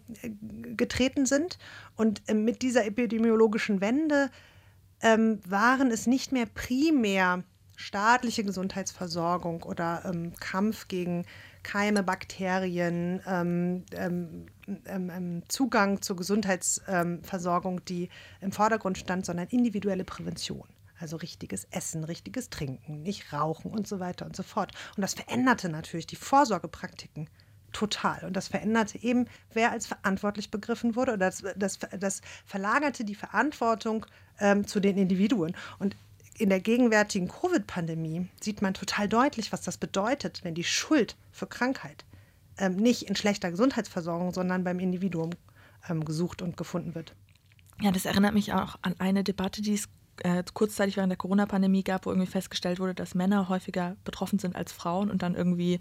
getreten 0.75 1.25
sind. 1.25 1.57
Und 1.95 2.21
ähm, 2.27 2.45
mit 2.45 2.61
dieser 2.61 2.85
epidemiologischen 2.85 3.81
Wende 3.81 4.29
waren 5.01 5.91
es 5.91 6.07
nicht 6.07 6.31
mehr 6.31 6.47
primär 6.47 7.43
staatliche 7.75 8.43
Gesundheitsversorgung 8.43 9.61
oder 9.61 10.11
Kampf 10.39 10.87
gegen 10.87 11.25
Keime, 11.65 12.03
Bakterien, 12.03 13.21
ähm, 13.27 13.85
ähm, 13.91 14.45
ähm, 14.85 15.09
ähm 15.09 15.43
Zugang 15.47 16.01
zur 16.01 16.15
Gesundheitsversorgung, 16.15 17.83
die 17.85 18.09
im 18.39 18.51
Vordergrund 18.51 18.99
stand, 18.99 19.25
sondern 19.25 19.47
individuelle 19.47 20.05
Prävention. 20.05 20.67
Also 20.99 21.17
richtiges 21.17 21.65
Essen, 21.71 22.03
richtiges 22.03 22.49
Trinken, 22.49 23.01
nicht 23.01 23.33
rauchen 23.33 23.71
und 23.71 23.87
so 23.87 23.99
weiter 23.99 24.25
und 24.25 24.35
so 24.35 24.43
fort. 24.43 24.71
Und 24.95 25.01
das 25.01 25.13
veränderte 25.13 25.69
natürlich 25.69 26.07
die 26.07 26.15
Vorsorgepraktiken 26.15 27.29
total. 27.73 28.23
Und 28.23 28.33
das 28.33 28.47
veränderte 28.47 29.03
eben, 29.03 29.27
wer 29.53 29.71
als 29.71 29.87
verantwortlich 29.87 30.49
begriffen 30.49 30.95
wurde. 30.95 31.13
Oder 31.13 31.29
das, 31.29 31.43
das, 31.57 31.79
das 31.99 32.21
verlagerte 32.45 33.03
die 33.03 33.15
Verantwortung 33.15 34.05
ähm, 34.39 34.65
zu 34.65 34.79
den 34.79 34.97
Individuen. 34.97 35.55
Und 35.79 35.95
in 36.37 36.49
der 36.49 36.59
gegenwärtigen 36.61 37.27
Covid-Pandemie 37.27 38.29
sieht 38.41 38.61
man 38.61 38.73
total 38.73 39.07
deutlich, 39.07 39.51
was 39.51 39.61
das 39.61 39.77
bedeutet, 39.77 40.43
wenn 40.43 40.55
die 40.55 40.63
Schuld 40.63 41.15
für 41.31 41.47
Krankheit 41.47 42.05
ähm, 42.57 42.75
nicht 42.77 43.03
in 43.09 43.15
schlechter 43.15 43.51
Gesundheitsversorgung, 43.51 44.33
sondern 44.33 44.63
beim 44.63 44.79
Individuum 44.79 45.31
ähm, 45.89 46.05
gesucht 46.05 46.41
und 46.41 46.57
gefunden 46.57 46.95
wird. 46.95 47.13
Ja, 47.81 47.91
das 47.91 48.05
erinnert 48.05 48.33
mich 48.33 48.53
auch 48.53 48.77
an 48.81 48.95
eine 48.99 49.23
Debatte, 49.23 49.61
die 49.61 49.73
es 49.73 49.89
äh, 50.23 50.43
kurzzeitig 50.53 50.97
während 50.97 51.11
der 51.11 51.17
Corona-Pandemie 51.17 51.83
gab, 51.83 52.05
wo 52.05 52.11
irgendwie 52.11 52.29
festgestellt 52.29 52.79
wurde, 52.79 52.93
dass 52.93 53.15
Männer 53.15 53.49
häufiger 53.49 53.95
betroffen 54.03 54.39
sind 54.39 54.55
als 54.55 54.71
Frauen 54.71 55.09
und 55.09 55.21
dann 55.21 55.35
irgendwie 55.35 55.79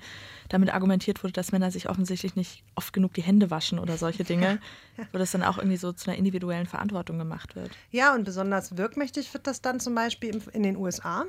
damit 0.49 0.73
argumentiert 0.73 1.23
wurde, 1.23 1.33
dass 1.33 1.53
Männer 1.53 1.71
sich 1.71 1.89
offensichtlich 1.89 2.37
nicht 2.37 2.65
oft 2.75 2.93
genug 2.93 3.15
die 3.15 3.23
Hände 3.23 3.51
waschen 3.51 3.79
oder 3.79 3.97
solche 3.97 4.25
Dinge, 4.25 4.61
ja. 4.97 5.05
wo 5.13 5.19
das 5.19 5.31
dann 5.33 5.43
auch 5.43 5.59
irgendwie 5.59 5.77
so 5.77 5.93
zu 5.93 6.11
einer 6.11 6.19
individuellen 6.19 6.67
Verantwortung 6.67 7.19
gemacht 7.19 7.57
wird. 7.57 7.71
Ja, 7.91 8.15
und 8.15 8.25
besonders 8.25 8.77
wirkmächtig 8.77 9.33
wird 9.35 9.47
das 9.47 9.63
dann 9.63 9.81
zum 9.81 9.95
Beispiel 9.95 10.41
in 10.53 10.63
den 10.63 10.77
USA 10.77 11.25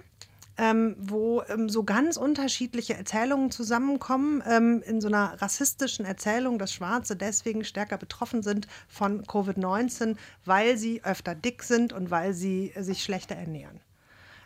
ähm, 0.58 0.96
wo 0.98 1.44
ähm, 1.50 1.70
so 1.70 1.84
ganz 1.84 2.18
unterschiedliche 2.18 2.94
Erzählungen 2.94 3.52
zusammenkommen 3.52 4.42
ähm, 4.48 4.82
in 4.86 5.02
so 5.02 5.08
einer 5.08 5.42
rassistischen 5.42 6.06
Erzählung, 6.06 6.60
dass 6.60 6.74
Schwarze 6.74 7.16
deswegen 7.16 7.64
stärker 7.64 7.98
betroffen 7.98 8.42
sind 8.42 8.68
von 8.88 9.24
Covid-19, 9.24 10.16
weil 10.46 10.78
sie 10.78 11.04
öfter 11.04 11.36
dick 11.36 11.64
sind 11.64 11.94
und 11.94 12.12
weil 12.12 12.34
sie 12.34 12.74
sich 12.78 13.04
schlechter 13.04 13.36
ernähren. 13.36 13.82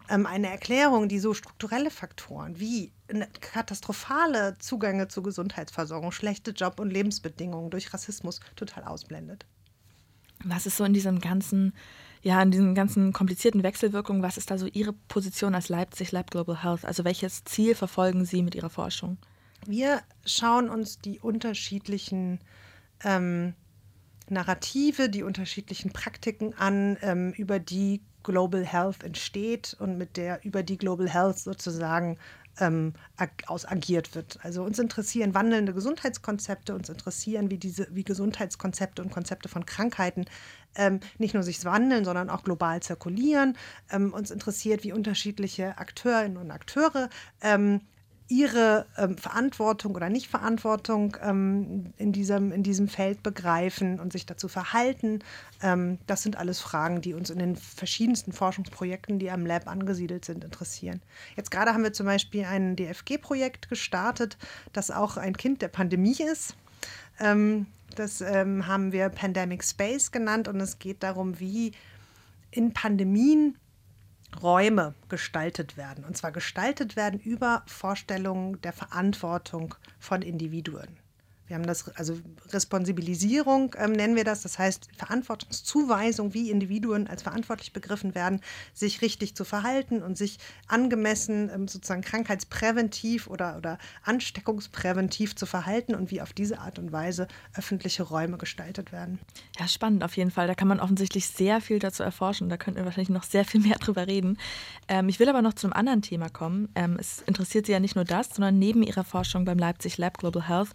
Ähm, 0.10 0.26
eine 0.26 0.50
Erklärung, 0.50 1.08
die 1.08 1.20
so 1.20 1.34
strukturelle 1.34 1.92
Faktoren 1.92 2.60
wie 2.60 2.92
katastrophale 3.40 4.58
Zugänge 4.60 5.08
zur 5.08 5.24
Gesundheitsversorgung, 5.24 6.12
schlechte 6.12 6.52
Job- 6.52 6.80
und 6.80 6.90
Lebensbedingungen 6.90 7.70
durch 7.70 7.94
Rassismus 7.94 8.40
total 8.56 8.84
ausblendet. 8.84 9.46
Was 10.44 10.66
ist 10.66 10.78
so 10.78 10.86
in 10.86 10.94
diesem 10.94 11.20
ganzen 11.20 11.74
ja, 12.22 12.42
in 12.42 12.52
diesen 12.52 12.76
ganzen 12.76 13.14
komplizierten 13.14 13.64
Wechselwirkungen, 13.64 14.22
was 14.22 14.38
ist 14.38 14.52
da 14.52 14.58
so 14.58 14.68
Ihre 14.68 14.94
Position 14.94 15.56
als 15.56 15.70
Leipzig 15.70 16.12
Lab 16.12 16.32
Global 16.32 16.64
Health? 16.64 16.86
Also 16.86 17.06
welches 17.06 17.44
Ziel 17.46 17.76
verfolgen 17.76 18.26
Sie 18.26 18.44
mit 18.44 18.56
Ihrer 18.56 18.70
Forschung? 18.70 19.18
Wir 19.66 20.02
schauen 20.26 20.70
uns 20.70 21.00
die 21.00 21.20
unterschiedlichen 21.20 22.40
ähm, 23.04 23.54
Narrative, 24.30 25.10
die 25.10 25.24
unterschiedlichen 25.24 25.92
Praktiken 25.92 26.54
an, 26.54 26.98
ähm, 27.02 27.32
über 27.34 27.60
die 27.60 28.02
Global 28.24 28.66
Health 28.66 29.04
entsteht 29.04 29.76
und 29.80 29.98
mit 29.98 30.18
der 30.18 30.44
über 30.44 30.62
die 30.62 30.78
Global 30.78 31.10
Health 31.10 31.40
sozusagen 31.40 32.18
ähm, 32.60 32.94
aus 33.48 33.66
agiert 33.66 34.16
wird. 34.16 34.40
Also 34.44 34.64
uns 34.64 34.80
interessieren 34.80 35.34
wandelnde 35.34 35.74
Gesundheitskonzepte, 35.74 36.74
uns 36.76 36.90
interessieren, 36.90 37.50
wie 37.50 37.58
diese, 37.58 37.88
wie 37.92 38.04
Gesundheitskonzepte 38.04 39.02
und 39.02 39.12
Konzepte 39.12 39.50
von 39.50 39.66
Krankheiten 39.66 40.26
ähm, 40.76 41.00
nicht 41.18 41.34
nur 41.34 41.44
sich 41.44 41.64
wandeln, 41.66 42.06
sondern 42.06 42.30
auch 42.30 42.44
global 42.44 42.82
zirkulieren. 42.82 43.58
Ähm, 43.92 44.14
uns 44.14 44.32
interessiert, 44.32 44.84
wie 44.84 44.94
unterschiedliche 44.94 45.78
Akteurinnen 45.78 46.38
und 46.38 46.52
Akteure 46.52 47.10
ähm, 47.42 47.82
ihre 48.30 48.86
ähm, 48.96 49.18
Verantwortung 49.18 49.96
oder 49.96 50.08
Nichtverantwortung 50.08 51.18
ähm, 51.22 51.94
in, 51.98 52.12
diesem, 52.12 52.52
in 52.52 52.62
diesem 52.62 52.88
Feld 52.88 53.24
begreifen 53.24 54.00
und 54.00 54.14
sich 54.14 54.28
dazu 54.28 54.48
verhalten. 54.48 55.20
Ähm, 55.64 55.98
das 56.06 56.22
sind 56.22 56.38
alles 56.38 56.60
Fragen, 56.60 57.02
die 57.02 57.16
uns 57.16 57.32
in 57.32 57.40
den 57.40 57.56
verschiedensten 57.56 58.32
Forschungsprojekten, 58.32 59.18
die 59.18 59.32
am 59.32 59.48
Lab 59.48 59.68
angesiedelt 59.68 60.26
sind, 60.26 60.44
interessieren. 60.44 61.02
Jetzt 61.36 61.50
gerade 61.50 61.74
haben 61.74 61.84
wir 61.84 61.92
zum 61.92 62.06
Beispiel 62.06 62.46
ein 62.46 62.76
DFG-Projekt 62.76 63.68
gestartet, 63.68 64.38
das 64.74 64.92
auch 64.92 65.18
ein 65.18 65.36
Kind 65.36 65.64
der 65.64 65.70
Pandemie 65.70 66.18
ist. 66.32 66.56
Ähm, 67.20 67.66
das 67.96 68.22
ähm, 68.22 68.68
haben 68.68 68.92
wir 68.92 69.10
Pandemic 69.10 69.64
Space 69.64 70.12
genannt 70.12 70.48
und 70.48 70.62
es 70.62 70.78
geht 70.78 71.02
darum, 71.02 71.40
wie 71.40 71.72
in 72.52 72.74
Pandemien 72.74 73.58
Räume 74.42 74.94
gestaltet 75.10 75.78
werden. 75.78 76.06
Und 76.06 76.18
zwar 76.18 76.32
gestaltet 76.32 76.96
werden 76.96 77.20
über 77.20 77.64
Vorstellungen 77.66 78.62
der 78.62 78.74
Verantwortung 78.74 79.76
von 80.00 80.22
Individuen. 80.22 80.98
Wir 81.50 81.56
haben 81.56 81.66
das, 81.66 81.90
also 81.96 82.18
Responsibilisierung 82.52 83.76
ähm, 83.78 83.92
nennen 83.92 84.16
wir 84.16 84.24
das, 84.24 84.44
das 84.44 84.60
heißt 84.60 84.88
Verantwortungszuweisung, 84.96 86.36
wie 86.36 86.52
Individuen 86.52 87.08
als 87.08 87.24
verantwortlich 87.24 87.74
begriffen 87.74 88.14
werden, 88.14 88.42
sich 88.76 89.02
richtig 89.02 89.36
zu 89.36 89.44
verhalten 89.44 90.04
und 90.04 90.16
sich 90.16 90.38
angemessen 90.68 91.50
ähm, 91.54 91.68
sozusagen 91.68 92.02
krankheitspräventiv 92.02 93.26
oder, 93.26 93.58
oder 93.58 93.80
ansteckungspräventiv 94.04 95.36
zu 95.36 95.48
verhalten 95.48 95.96
und 95.96 96.12
wie 96.12 96.22
auf 96.22 96.34
diese 96.34 96.60
Art 96.60 96.78
und 96.78 96.92
Weise 96.92 97.28
öffentliche 97.56 98.04
Räume 98.04 98.38
gestaltet 98.38 98.92
werden. 98.92 99.18
Ja, 99.58 99.68
spannend 99.68 100.04
auf 100.04 100.16
jeden 100.18 100.30
Fall. 100.30 100.46
Da 100.46 100.54
kann 100.54 100.68
man 100.68 100.80
offensichtlich 100.80 101.26
sehr 101.26 101.62
viel 101.62 101.80
dazu 101.80 102.04
erforschen. 102.04 102.50
Da 102.50 102.58
könnten 102.58 102.78
wir 102.78 102.86
wahrscheinlich 102.86 103.10
noch 103.10 103.24
sehr 103.24 103.44
viel 103.44 103.62
mehr 103.62 103.78
drüber 103.80 104.06
reden. 104.06 104.38
Ähm, 104.88 105.10
ich 105.10 105.20
will 105.20 105.28
aber 105.28 105.42
noch 105.42 105.54
zu 105.54 105.66
einem 105.66 105.74
anderen 105.74 106.04
Thema 106.04 106.30
kommen. 106.30 106.70
Ähm, 106.76 106.98
es 107.00 107.24
interessiert 107.26 107.66
Sie 107.66 107.72
ja 107.72 107.80
nicht 107.80 107.96
nur 107.96 108.06
das, 108.06 108.30
sondern 108.30 108.60
neben 108.60 108.84
Ihrer 108.84 109.04
Forschung 109.04 109.46
beim 109.46 109.58
Leipzig 109.58 109.98
Lab 109.98 110.20
Global 110.20 110.48
Health 110.48 110.70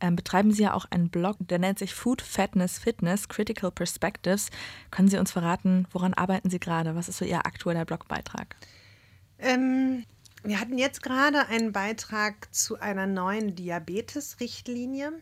ähm, 0.00 0.16
betreiben 0.16 0.52
Sie 0.52 0.62
ja 0.62 0.74
auch 0.74 0.86
einen 0.90 1.08
Blog, 1.08 1.36
der 1.40 1.58
nennt 1.58 1.78
sich 1.78 1.94
Food, 1.94 2.22
Fatness, 2.22 2.78
Fitness, 2.78 3.28
Critical 3.28 3.70
Perspectives. 3.70 4.50
Können 4.90 5.08
Sie 5.08 5.18
uns 5.18 5.32
verraten, 5.32 5.86
woran 5.92 6.14
arbeiten 6.14 6.50
Sie 6.50 6.60
gerade? 6.60 6.94
Was 6.94 7.08
ist 7.08 7.18
so 7.18 7.24
Ihr 7.24 7.46
aktueller 7.46 7.84
Blogbeitrag? 7.84 8.56
Ähm, 9.38 10.04
wir 10.44 10.60
hatten 10.60 10.76
jetzt 10.76 11.02
gerade 11.02 11.48
einen 11.48 11.72
Beitrag 11.72 12.54
zu 12.54 12.78
einer 12.78 13.06
neuen 13.06 13.54
Diabetes-Richtlinie, 13.54 15.12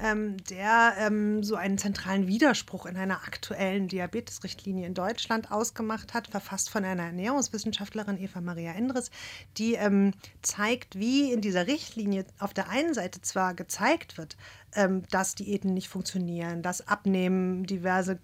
ähm, 0.00 0.36
der 0.50 0.94
ähm, 0.98 1.44
so 1.44 1.54
einen 1.54 1.78
zentralen 1.78 2.26
Widerspruch 2.26 2.86
in 2.86 2.96
einer 2.96 3.22
aktuellen 3.22 3.86
Diabetes-Richtlinie 3.86 4.84
in 4.86 4.94
Deutschland 4.94 5.52
ausgemacht 5.52 6.14
hat, 6.14 6.26
verfasst 6.26 6.68
von 6.68 6.84
einer 6.84 7.04
Ernährungswissenschaftlerin 7.04 8.20
Eva 8.20 8.40
Maria 8.40 8.72
Endres, 8.72 9.12
die 9.56 9.74
ähm, 9.74 10.12
zeigt, 10.42 10.98
wie 10.98 11.32
in 11.32 11.40
dieser 11.40 11.68
Richtlinie 11.68 12.24
auf 12.40 12.52
der 12.52 12.68
einen 12.68 12.92
Seite 12.92 13.22
zwar 13.22 13.54
gezeigt 13.54 14.18
wird, 14.18 14.36
ähm, 14.74 15.04
dass 15.10 15.36
Diäten 15.36 15.74
nicht 15.74 15.88
funktionieren, 15.88 16.60
dass 16.60 16.88
Abnehmen 16.88 17.64
diverse 17.66 18.18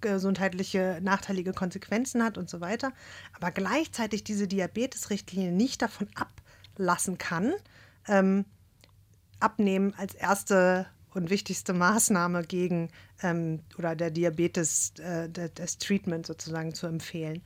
gesundheitliche 0.00 0.98
nachteilige 1.02 1.52
Konsequenzen 1.52 2.22
hat 2.22 2.38
und 2.38 2.48
so 2.48 2.60
weiter, 2.60 2.92
aber 3.34 3.50
gleichzeitig 3.50 4.24
diese 4.24 4.48
Diabetes-Richtlinie 4.48 5.52
nicht 5.52 5.82
davon 5.82 6.08
ablassen 6.14 7.18
kann, 7.18 7.52
ähm, 8.08 8.44
abnehmen 9.38 9.94
als 9.96 10.14
erste 10.14 10.86
und 11.12 11.30
wichtigste 11.30 11.72
Maßnahme 11.72 12.42
gegen 12.44 12.90
ähm, 13.22 13.60
oder 13.78 13.96
der 13.96 14.10
Diabetes, 14.10 14.92
äh, 14.98 15.28
des 15.28 15.78
Treatment 15.78 16.26
sozusagen 16.26 16.74
zu 16.74 16.86
empfehlen. 16.86 17.42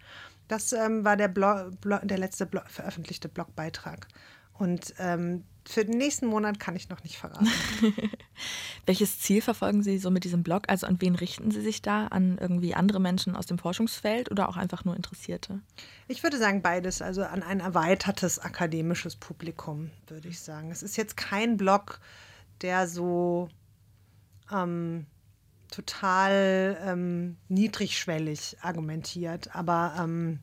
Das 0.49 0.73
ähm, 0.73 1.05
war 1.05 1.17
der, 1.17 1.29
Blo 1.29 1.71
Blo 1.81 1.99
der 2.03 2.19
letzte 2.19 2.47
Blo 2.47 2.61
veröffentlichte 2.67 3.29
Blogbeitrag. 3.29 4.07
Und 4.55 4.95
ähm, 4.99 5.45
für 5.67 5.85
den 5.85 5.97
nächsten 5.97 6.27
Monat 6.27 6.61
kann 6.61 6.77
ich 6.77 6.88
noch 6.88 7.03
nicht 7.03 7.17
verraten. 7.17 7.49
Welches 8.87 9.19
Ziel 9.19 9.40
verfolgen 9.40 9.83
Sie 9.83 9.99
so 9.99 10.11
mit 10.11 10.25
diesem 10.25 10.43
Blog? 10.43 10.64
Also 10.69 10.87
an 10.87 11.01
wen 11.01 11.14
richten 11.14 11.51
Sie 11.51 11.62
sich 11.62 11.81
da? 11.81 12.07
An 12.09 12.38
irgendwie 12.38 12.75
andere 12.75 13.01
Menschen 13.01 13.35
aus 13.35 13.47
dem 13.47 13.59
Forschungsfeld 13.59 14.31
oder 14.31 14.49
auch 14.49 14.57
einfach 14.57 14.85
nur 14.85 14.95
Interessierte? 14.95 15.61
Ich 16.07 16.23
würde 16.23 16.38
sagen 16.38 16.61
beides, 16.61 17.01
also 17.01 17.23
an 17.23 17.43
ein 17.43 17.61
erweitertes 17.61 18.38
akademisches 18.38 19.17
Publikum, 19.17 19.90
würde 20.07 20.29
ich 20.29 20.40
sagen. 20.40 20.71
Es 20.71 20.83
ist 20.83 20.97
jetzt 20.97 21.17
kein 21.17 21.57
Blog, 21.57 21.99
der 22.61 22.87
so 22.87 23.49
ähm, 24.53 25.07
total 25.71 26.79
ähm, 26.85 27.37
niedrigschwellig 27.49 28.59
argumentiert, 28.61 29.55
aber 29.57 29.95
ähm, 29.99 30.40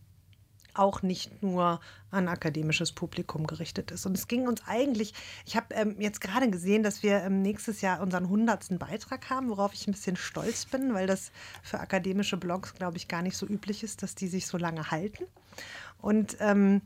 auch 0.73 1.01
nicht 1.01 1.43
nur 1.43 1.79
an 2.12 2.27
akademisches 2.27 2.91
Publikum 2.91 3.47
gerichtet 3.47 3.91
ist. 3.91 4.05
Und 4.05 4.17
es 4.17 4.27
ging 4.27 4.47
uns 4.47 4.62
eigentlich, 4.67 5.13
ich 5.45 5.55
habe 5.55 5.73
ähm, 5.73 5.95
jetzt 5.99 6.21
gerade 6.21 6.49
gesehen, 6.49 6.84
dass 6.84 7.03
wir 7.03 7.21
ähm, 7.23 7.41
nächstes 7.41 7.81
Jahr 7.81 8.01
unseren 8.01 8.29
hundertsten 8.29 8.79
Beitrag 8.79 9.29
haben, 9.29 9.49
worauf 9.49 9.73
ich 9.73 9.88
ein 9.88 9.93
bisschen 9.93 10.17
stolz 10.17 10.65
bin, 10.65 10.93
weil 10.93 11.07
das 11.07 11.31
für 11.63 11.79
akademische 11.79 12.38
Blogs, 12.38 12.73
glaube 12.73 12.97
ich, 12.97 13.07
gar 13.07 13.21
nicht 13.21 13.38
so 13.38 13.45
üblich 13.45 13.84
ist, 13.84 14.03
dass 14.03 14.15
die 14.15 14.27
sich 14.27 14.47
so 14.47 14.57
lange 14.57 14.91
halten. 14.91 15.25
Und 16.01 16.38
ähm, 16.39 16.81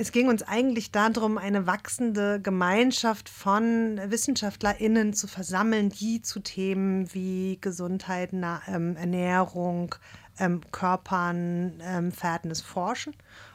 es 0.00 0.12
ging 0.12 0.28
uns 0.28 0.42
eigentlich 0.42 0.92
darum, 0.92 1.36
eine 1.36 1.66
wachsende 1.66 2.40
Gemeinschaft 2.40 3.28
von 3.28 4.00
WissenschaftlerInnen 4.02 5.12
zu 5.12 5.26
versammeln, 5.28 5.90
die 5.90 6.22
zu 6.22 6.40
Themen 6.40 7.12
wie 7.12 7.58
Gesundheit, 7.60 8.32
ähm, 8.32 8.96
Ernährung, 8.96 9.94
ähm, 10.40 10.60
Körpern, 10.72 11.80
ähm, 11.82 12.10
Verhältnis 12.10 12.60
forschen 12.60 13.14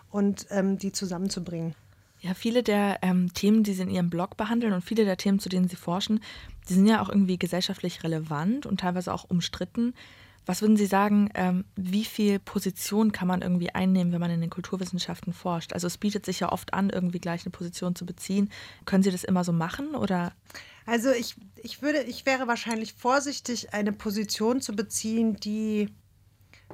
und 0.09 0.47
ähm, 0.49 0.77
die 0.77 0.91
zusammenzubringen. 0.93 1.75
Ja, 2.21 2.33
viele 2.33 2.63
der 2.63 2.99
ähm, 3.01 3.33
Themen, 3.33 3.63
die 3.63 3.73
Sie 3.73 3.83
in 3.83 3.89
Ihrem 3.89 4.09
Blog 4.09 4.37
behandeln 4.37 4.73
und 4.73 4.83
viele 4.83 5.05
der 5.05 5.17
Themen, 5.17 5.39
zu 5.39 5.49
denen 5.49 5.67
Sie 5.67 5.75
forschen, 5.75 6.21
die 6.69 6.73
sind 6.73 6.87
ja 6.87 7.01
auch 7.01 7.09
irgendwie 7.09 7.37
gesellschaftlich 7.37 8.03
relevant 8.03 8.65
und 8.65 8.79
teilweise 8.79 9.13
auch 9.13 9.25
umstritten. 9.29 9.93
Was 10.45 10.61
würden 10.61 10.77
Sie 10.77 10.85
sagen, 10.85 11.29
ähm, 11.33 11.65
wie 11.75 12.05
viel 12.05 12.39
Position 12.39 13.11
kann 13.11 13.27
man 13.27 13.41
irgendwie 13.41 13.71
einnehmen, 13.71 14.13
wenn 14.13 14.19
man 14.19 14.31
in 14.31 14.41
den 14.41 14.49
Kulturwissenschaften 14.49 15.33
forscht? 15.33 15.73
Also 15.73 15.87
es 15.87 15.97
bietet 15.97 16.25
sich 16.25 16.39
ja 16.39 16.51
oft 16.51 16.73
an, 16.73 16.89
irgendwie 16.89 17.19
gleich 17.19 17.45
eine 17.45 17.51
Position 17.51 17.95
zu 17.95 18.05
beziehen. 18.05 18.51
Können 18.85 19.03
Sie 19.03 19.11
das 19.11 19.23
immer 19.23 19.43
so 19.43 19.51
machen 19.51 19.95
oder? 19.95 20.33
Also 20.85 21.11
ich, 21.11 21.35
ich 21.57 21.81
würde, 21.81 22.03
ich 22.03 22.25
wäre 22.25 22.47
wahrscheinlich 22.47 22.93
vorsichtig, 22.93 23.73
eine 23.73 23.91
Position 23.91 24.61
zu 24.61 24.75
beziehen, 24.75 25.35
die 25.37 25.89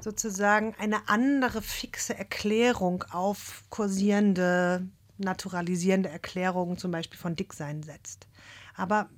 sozusagen 0.04 0.76
eine 0.80 1.08
andere 1.10 1.62
fixe 1.62 2.18
Erklärung 2.18 3.04
auf 3.12 3.64
kursierende, 3.70 4.88
naturalisierende 5.18 6.10
Erklärungen, 6.10 6.78
zum 6.78 6.92
Beispiel 6.92 7.20
von 7.20 7.36
Dicksein 7.36 7.84
setzt. 7.84 8.28
Aber 8.76 9.10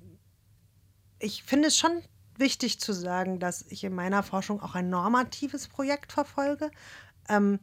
ich 1.18 1.42
finde 1.42 1.68
es 1.68 1.78
schon 1.78 2.02
wichtig 2.36 2.80
zu 2.80 2.92
sagen, 2.92 3.38
dass 3.38 3.62
ich 3.68 3.84
in 3.84 3.94
meiner 3.94 4.22
Forschung 4.22 4.60
auch 4.60 4.74
ein 4.74 4.90
normatives 4.90 5.68
Projekt 5.68 6.12
verfolge. 6.12 6.70
Ähm, 7.28 7.60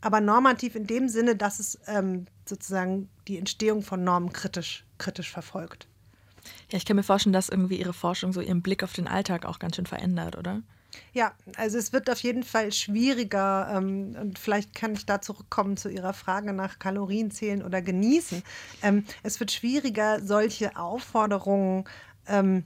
aber 0.00 0.20
normativ 0.20 0.76
in 0.76 0.86
dem 0.86 1.08
Sinne, 1.08 1.36
dass 1.36 1.58
es 1.58 1.78
ähm, 1.86 2.26
sozusagen 2.48 3.10
die 3.28 3.38
Entstehung 3.38 3.82
von 3.82 4.02
Normen 4.02 4.32
kritisch, 4.32 4.86
kritisch 4.98 5.30
verfolgt. 5.30 5.88
Ja, 6.70 6.78
ich 6.78 6.86
kann 6.86 6.96
mir 6.96 7.02
vorstellen, 7.02 7.34
dass 7.34 7.50
irgendwie 7.50 7.78
Ihre 7.78 7.92
Forschung 7.92 8.32
so 8.32 8.40
Ihren 8.40 8.62
Blick 8.62 8.82
auf 8.82 8.92
den 8.92 9.08
Alltag 9.08 9.44
auch 9.44 9.58
ganz 9.58 9.76
schön 9.76 9.86
verändert, 9.86 10.36
oder? 10.38 10.62
Ja, 11.12 11.32
also 11.56 11.78
es 11.78 11.92
wird 11.92 12.10
auf 12.10 12.20
jeden 12.20 12.42
Fall 12.42 12.72
schwieriger 12.72 13.72
ähm, 13.74 14.16
und 14.20 14.38
vielleicht 14.38 14.74
kann 14.74 14.94
ich 14.94 15.06
da 15.06 15.20
zurückkommen 15.20 15.76
zu 15.76 15.88
Ihrer 15.88 16.12
Frage 16.12 16.52
nach 16.52 16.78
Kalorienzählen 16.78 17.62
oder 17.62 17.82
genießen. 17.82 18.42
Ähm, 18.82 19.04
es 19.22 19.40
wird 19.40 19.52
schwieriger, 19.52 20.20
solche 20.20 20.76
Aufforderungen 20.76 21.84
ähm, 22.26 22.64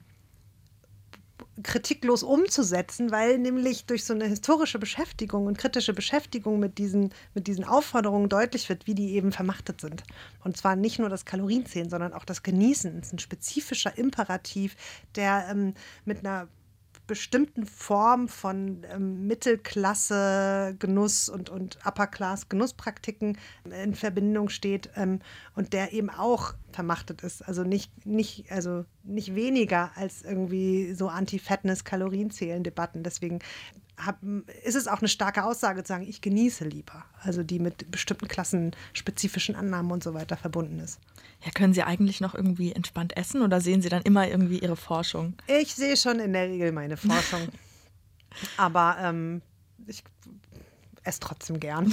kritiklos 1.62 2.22
umzusetzen, 2.22 3.12
weil 3.12 3.38
nämlich 3.38 3.87
durch 3.87 4.04
so 4.04 4.12
eine 4.12 4.26
historische 4.26 4.78
Beschäftigung 4.78 5.46
und 5.46 5.56
kritische 5.56 5.92
Beschäftigung 5.92 6.58
mit 6.58 6.78
diesen, 6.78 7.12
mit 7.34 7.46
diesen 7.46 7.64
Aufforderungen 7.64 8.28
deutlich 8.28 8.68
wird, 8.68 8.87
wie 8.87 8.94
die 8.94 9.14
eben 9.14 9.30
vermachtet 9.30 9.80
sind. 9.80 10.02
Und 10.42 10.56
zwar 10.56 10.74
nicht 10.74 10.98
nur 10.98 11.08
das 11.08 11.24
Kalorienzählen, 11.24 11.90
sondern 11.90 12.12
auch 12.12 12.24
das 12.24 12.42
Genießen. 12.42 12.98
Es 12.98 13.06
ist 13.06 13.12
ein 13.12 13.18
spezifischer 13.20 13.96
Imperativ, 13.96 14.76
der 15.14 15.46
ähm, 15.50 15.74
mit 16.04 16.20
einer 16.20 16.48
bestimmten 17.06 17.66
Form 17.66 18.28
von 18.28 18.84
ähm, 18.90 19.26
Mittelklasse 19.26 20.74
Genuss 20.78 21.28
und, 21.28 21.50
und 21.50 21.78
Upper 21.84 22.06
Class 22.06 22.48
Genusspraktiken 22.48 23.38
in 23.82 23.94
Verbindung 23.94 24.48
steht 24.48 24.90
ähm, 24.96 25.20
und 25.54 25.72
der 25.72 25.92
eben 25.92 26.10
auch 26.10 26.54
vermachtet 26.72 27.22
ist. 27.22 27.42
Also 27.42 27.62
nicht, 27.62 28.06
nicht, 28.06 28.50
also 28.50 28.84
nicht 29.02 29.34
weniger 29.34 29.92
als 29.96 30.22
irgendwie 30.22 30.94
so 30.94 31.08
Anti-Fatness-Kalorienzählen-Debatten. 31.08 33.02
Deswegen 33.02 33.40
hab, 33.96 34.18
ist 34.64 34.74
es 34.74 34.88
auch 34.88 34.98
eine 34.98 35.09
starke 35.09 35.44
Aussage 35.44 35.83
zu 35.83 35.88
sagen, 35.88 36.07
ich 36.09 36.20
genieße 36.20 36.64
lieber. 36.64 37.04
Also 37.20 37.42
die 37.42 37.59
mit 37.59 37.90
bestimmten 37.90 38.28
klassenspezifischen 38.28 39.54
Annahmen 39.54 39.92
und 39.92 40.02
so 40.02 40.14
weiter 40.14 40.37
verbunden 40.37 40.80
ist. 40.80 40.98
Ja, 41.44 41.50
können 41.52 41.74
Sie 41.74 41.83
eigentlich 41.83 42.20
noch 42.20 42.35
irgendwie 42.35 42.72
entspannt 42.72 43.16
essen 43.16 43.42
oder 43.42 43.61
sehen 43.61 43.83
Sie 43.83 43.88
dann 43.88 44.02
immer 44.02 44.26
irgendwie 44.28 44.59
Ihre 44.59 44.76
Forschung? 44.76 45.35
Ich 45.46 45.74
sehe 45.74 45.96
schon 45.96 46.18
in 46.18 46.33
der 46.33 46.48
Regel 46.48 46.72
meine 46.72 46.96
Forschung. 46.96 47.48
Aber 48.57 48.96
ähm, 49.00 49.42
ich, 49.87 50.02
esse 51.04 51.20
trotzdem 51.20 51.60
gern. 51.60 51.92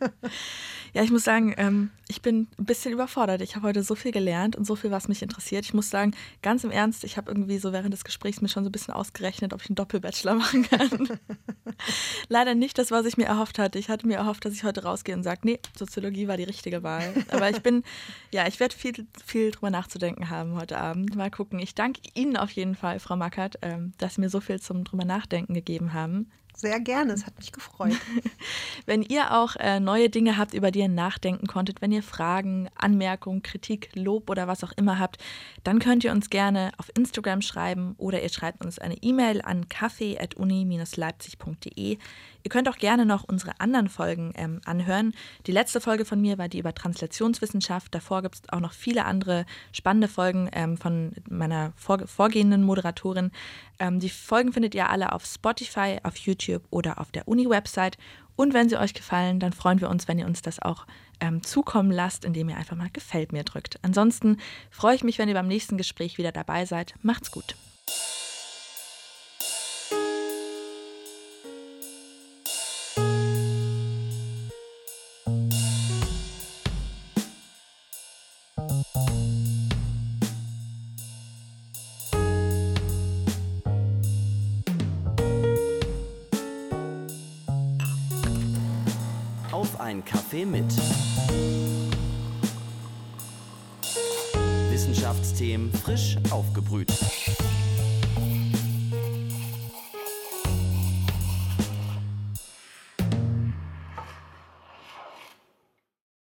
ja, 0.94 1.02
ich 1.02 1.10
muss 1.10 1.24
sagen, 1.24 1.54
ähm, 1.56 1.90
ich 2.08 2.22
bin 2.22 2.48
ein 2.58 2.64
bisschen 2.64 2.92
überfordert. 2.92 3.42
Ich 3.42 3.56
habe 3.56 3.66
heute 3.66 3.82
so 3.82 3.94
viel 3.94 4.12
gelernt 4.12 4.56
und 4.56 4.64
so 4.64 4.76
viel, 4.76 4.90
was 4.90 5.08
mich 5.08 5.22
interessiert. 5.22 5.64
Ich 5.64 5.74
muss 5.74 5.90
sagen, 5.90 6.14
ganz 6.40 6.64
im 6.64 6.70
Ernst, 6.70 7.04
ich 7.04 7.16
habe 7.16 7.30
irgendwie 7.30 7.58
so 7.58 7.72
während 7.72 7.92
des 7.92 8.04
Gesprächs 8.04 8.40
mir 8.40 8.48
schon 8.48 8.64
so 8.64 8.68
ein 8.68 8.72
bisschen 8.72 8.94
ausgerechnet, 8.94 9.52
ob 9.52 9.62
ich 9.62 9.68
einen 9.68 9.76
Doppelbachelor 9.76 10.34
machen 10.36 10.62
kann. 10.62 11.18
Leider 12.28 12.54
nicht 12.54 12.78
das, 12.78 12.90
was 12.90 13.06
ich 13.06 13.16
mir 13.16 13.26
erhofft 13.26 13.58
hatte. 13.58 13.78
Ich 13.78 13.88
hatte 13.88 14.06
mir 14.06 14.16
erhofft, 14.16 14.44
dass 14.44 14.54
ich 14.54 14.64
heute 14.64 14.84
rausgehe 14.84 15.14
und 15.14 15.22
sage, 15.24 15.40
nee, 15.44 15.58
Soziologie 15.76 16.28
war 16.28 16.36
die 16.36 16.44
richtige 16.44 16.82
Wahl. 16.82 17.12
Aber 17.30 17.50
ich 17.50 17.62
bin, 17.62 17.82
ja, 18.30 18.46
ich 18.46 18.60
werde 18.60 18.76
viel, 18.76 19.06
viel 19.24 19.50
drüber 19.50 19.70
nachzudenken 19.70 20.30
haben 20.30 20.54
heute 20.54 20.78
Abend. 20.78 21.16
Mal 21.16 21.30
gucken. 21.30 21.58
Ich 21.58 21.74
danke 21.74 22.00
Ihnen 22.14 22.36
auf 22.36 22.50
jeden 22.52 22.76
Fall, 22.76 23.00
Frau 23.00 23.16
Mackert, 23.16 23.58
ähm, 23.62 23.92
dass 23.98 24.14
Sie 24.14 24.20
mir 24.20 24.30
so 24.30 24.40
viel 24.40 24.60
zum 24.60 24.84
drüber 24.84 25.04
nachdenken 25.04 25.54
gegeben 25.54 25.92
haben. 25.92 26.30
Sehr 26.54 26.80
gerne, 26.80 27.14
es 27.14 27.24
hat 27.26 27.38
mich 27.38 27.50
gefreut. 27.50 27.96
wenn 28.86 29.02
ihr 29.02 29.32
auch 29.32 29.56
äh, 29.56 29.80
neue 29.80 30.08
Dinge 30.10 30.36
habt, 30.36 30.54
über 30.54 30.70
die 30.70 30.78
ihr 30.80 30.88
nachdenken 30.88 31.46
konntet, 31.46 31.82
wenn 31.82 31.92
ihr 31.92 32.02
Fragen, 32.02 32.68
Anmerkungen, 32.76 33.42
Kritik, 33.42 33.88
Lob 33.94 34.28
oder 34.30 34.48
was 34.48 34.62
auch 34.62 34.72
immer 34.76 34.98
habt, 34.98 35.16
dann 35.64 35.78
könnt 35.78 36.04
ihr 36.04 36.12
uns 36.12 36.28
gerne 36.30 36.72
auf 36.76 36.90
Instagram 36.96 37.40
schreiben 37.42 37.94
oder 37.98 38.22
ihr 38.22 38.28
schreibt 38.28 38.64
uns 38.64 38.78
eine 38.78 39.02
E-Mail 39.02 39.42
an 39.42 39.68
kaffee.uni-leipzig.de. 39.68 41.98
Ihr 42.44 42.50
könnt 42.50 42.68
auch 42.68 42.76
gerne 42.76 43.06
noch 43.06 43.24
unsere 43.24 43.60
anderen 43.60 43.88
Folgen 43.88 44.32
ähm, 44.36 44.60
anhören. 44.64 45.14
Die 45.46 45.52
letzte 45.52 45.80
Folge 45.80 46.04
von 46.04 46.20
mir 46.20 46.38
war 46.38 46.48
die 46.48 46.58
über 46.58 46.74
Translationswissenschaft. 46.74 47.94
Davor 47.94 48.22
gibt 48.22 48.34
es 48.34 48.42
auch 48.48 48.60
noch 48.60 48.72
viele 48.72 49.04
andere 49.04 49.46
spannende 49.72 50.08
Folgen 50.08 50.48
ähm, 50.52 50.76
von 50.76 51.12
meiner 51.28 51.72
vor 51.76 52.06
vorgehenden 52.06 52.64
Moderatorin. 52.64 53.30
Ähm, 53.78 54.00
die 54.00 54.08
Folgen 54.08 54.52
findet 54.52 54.74
ihr 54.74 54.90
alle 54.90 55.12
auf 55.12 55.24
Spotify, 55.24 55.98
auf 56.02 56.16
YouTube 56.16 56.62
oder 56.70 57.00
auf 57.00 57.12
der 57.12 57.28
Uni-Website. 57.28 57.96
Und 58.34 58.54
wenn 58.54 58.68
sie 58.68 58.78
euch 58.78 58.94
gefallen, 58.94 59.40
dann 59.40 59.52
freuen 59.52 59.80
wir 59.80 59.90
uns, 59.90 60.08
wenn 60.08 60.18
ihr 60.18 60.26
uns 60.26 60.42
das 60.42 60.60
auch 60.60 60.86
ähm, 61.20 61.42
zukommen 61.42 61.90
lasst, 61.90 62.24
indem 62.24 62.48
ihr 62.48 62.56
einfach 62.56 62.76
mal 62.76 62.90
Gefällt 62.92 63.32
mir 63.32 63.44
drückt. 63.44 63.78
Ansonsten 63.82 64.38
freue 64.70 64.96
ich 64.96 65.04
mich, 65.04 65.18
wenn 65.18 65.28
ihr 65.28 65.34
beim 65.34 65.48
nächsten 65.48 65.76
Gespräch 65.76 66.18
wieder 66.18 66.32
dabei 66.32 66.64
seid. 66.64 66.94
Macht's 67.02 67.30
gut. 67.30 67.56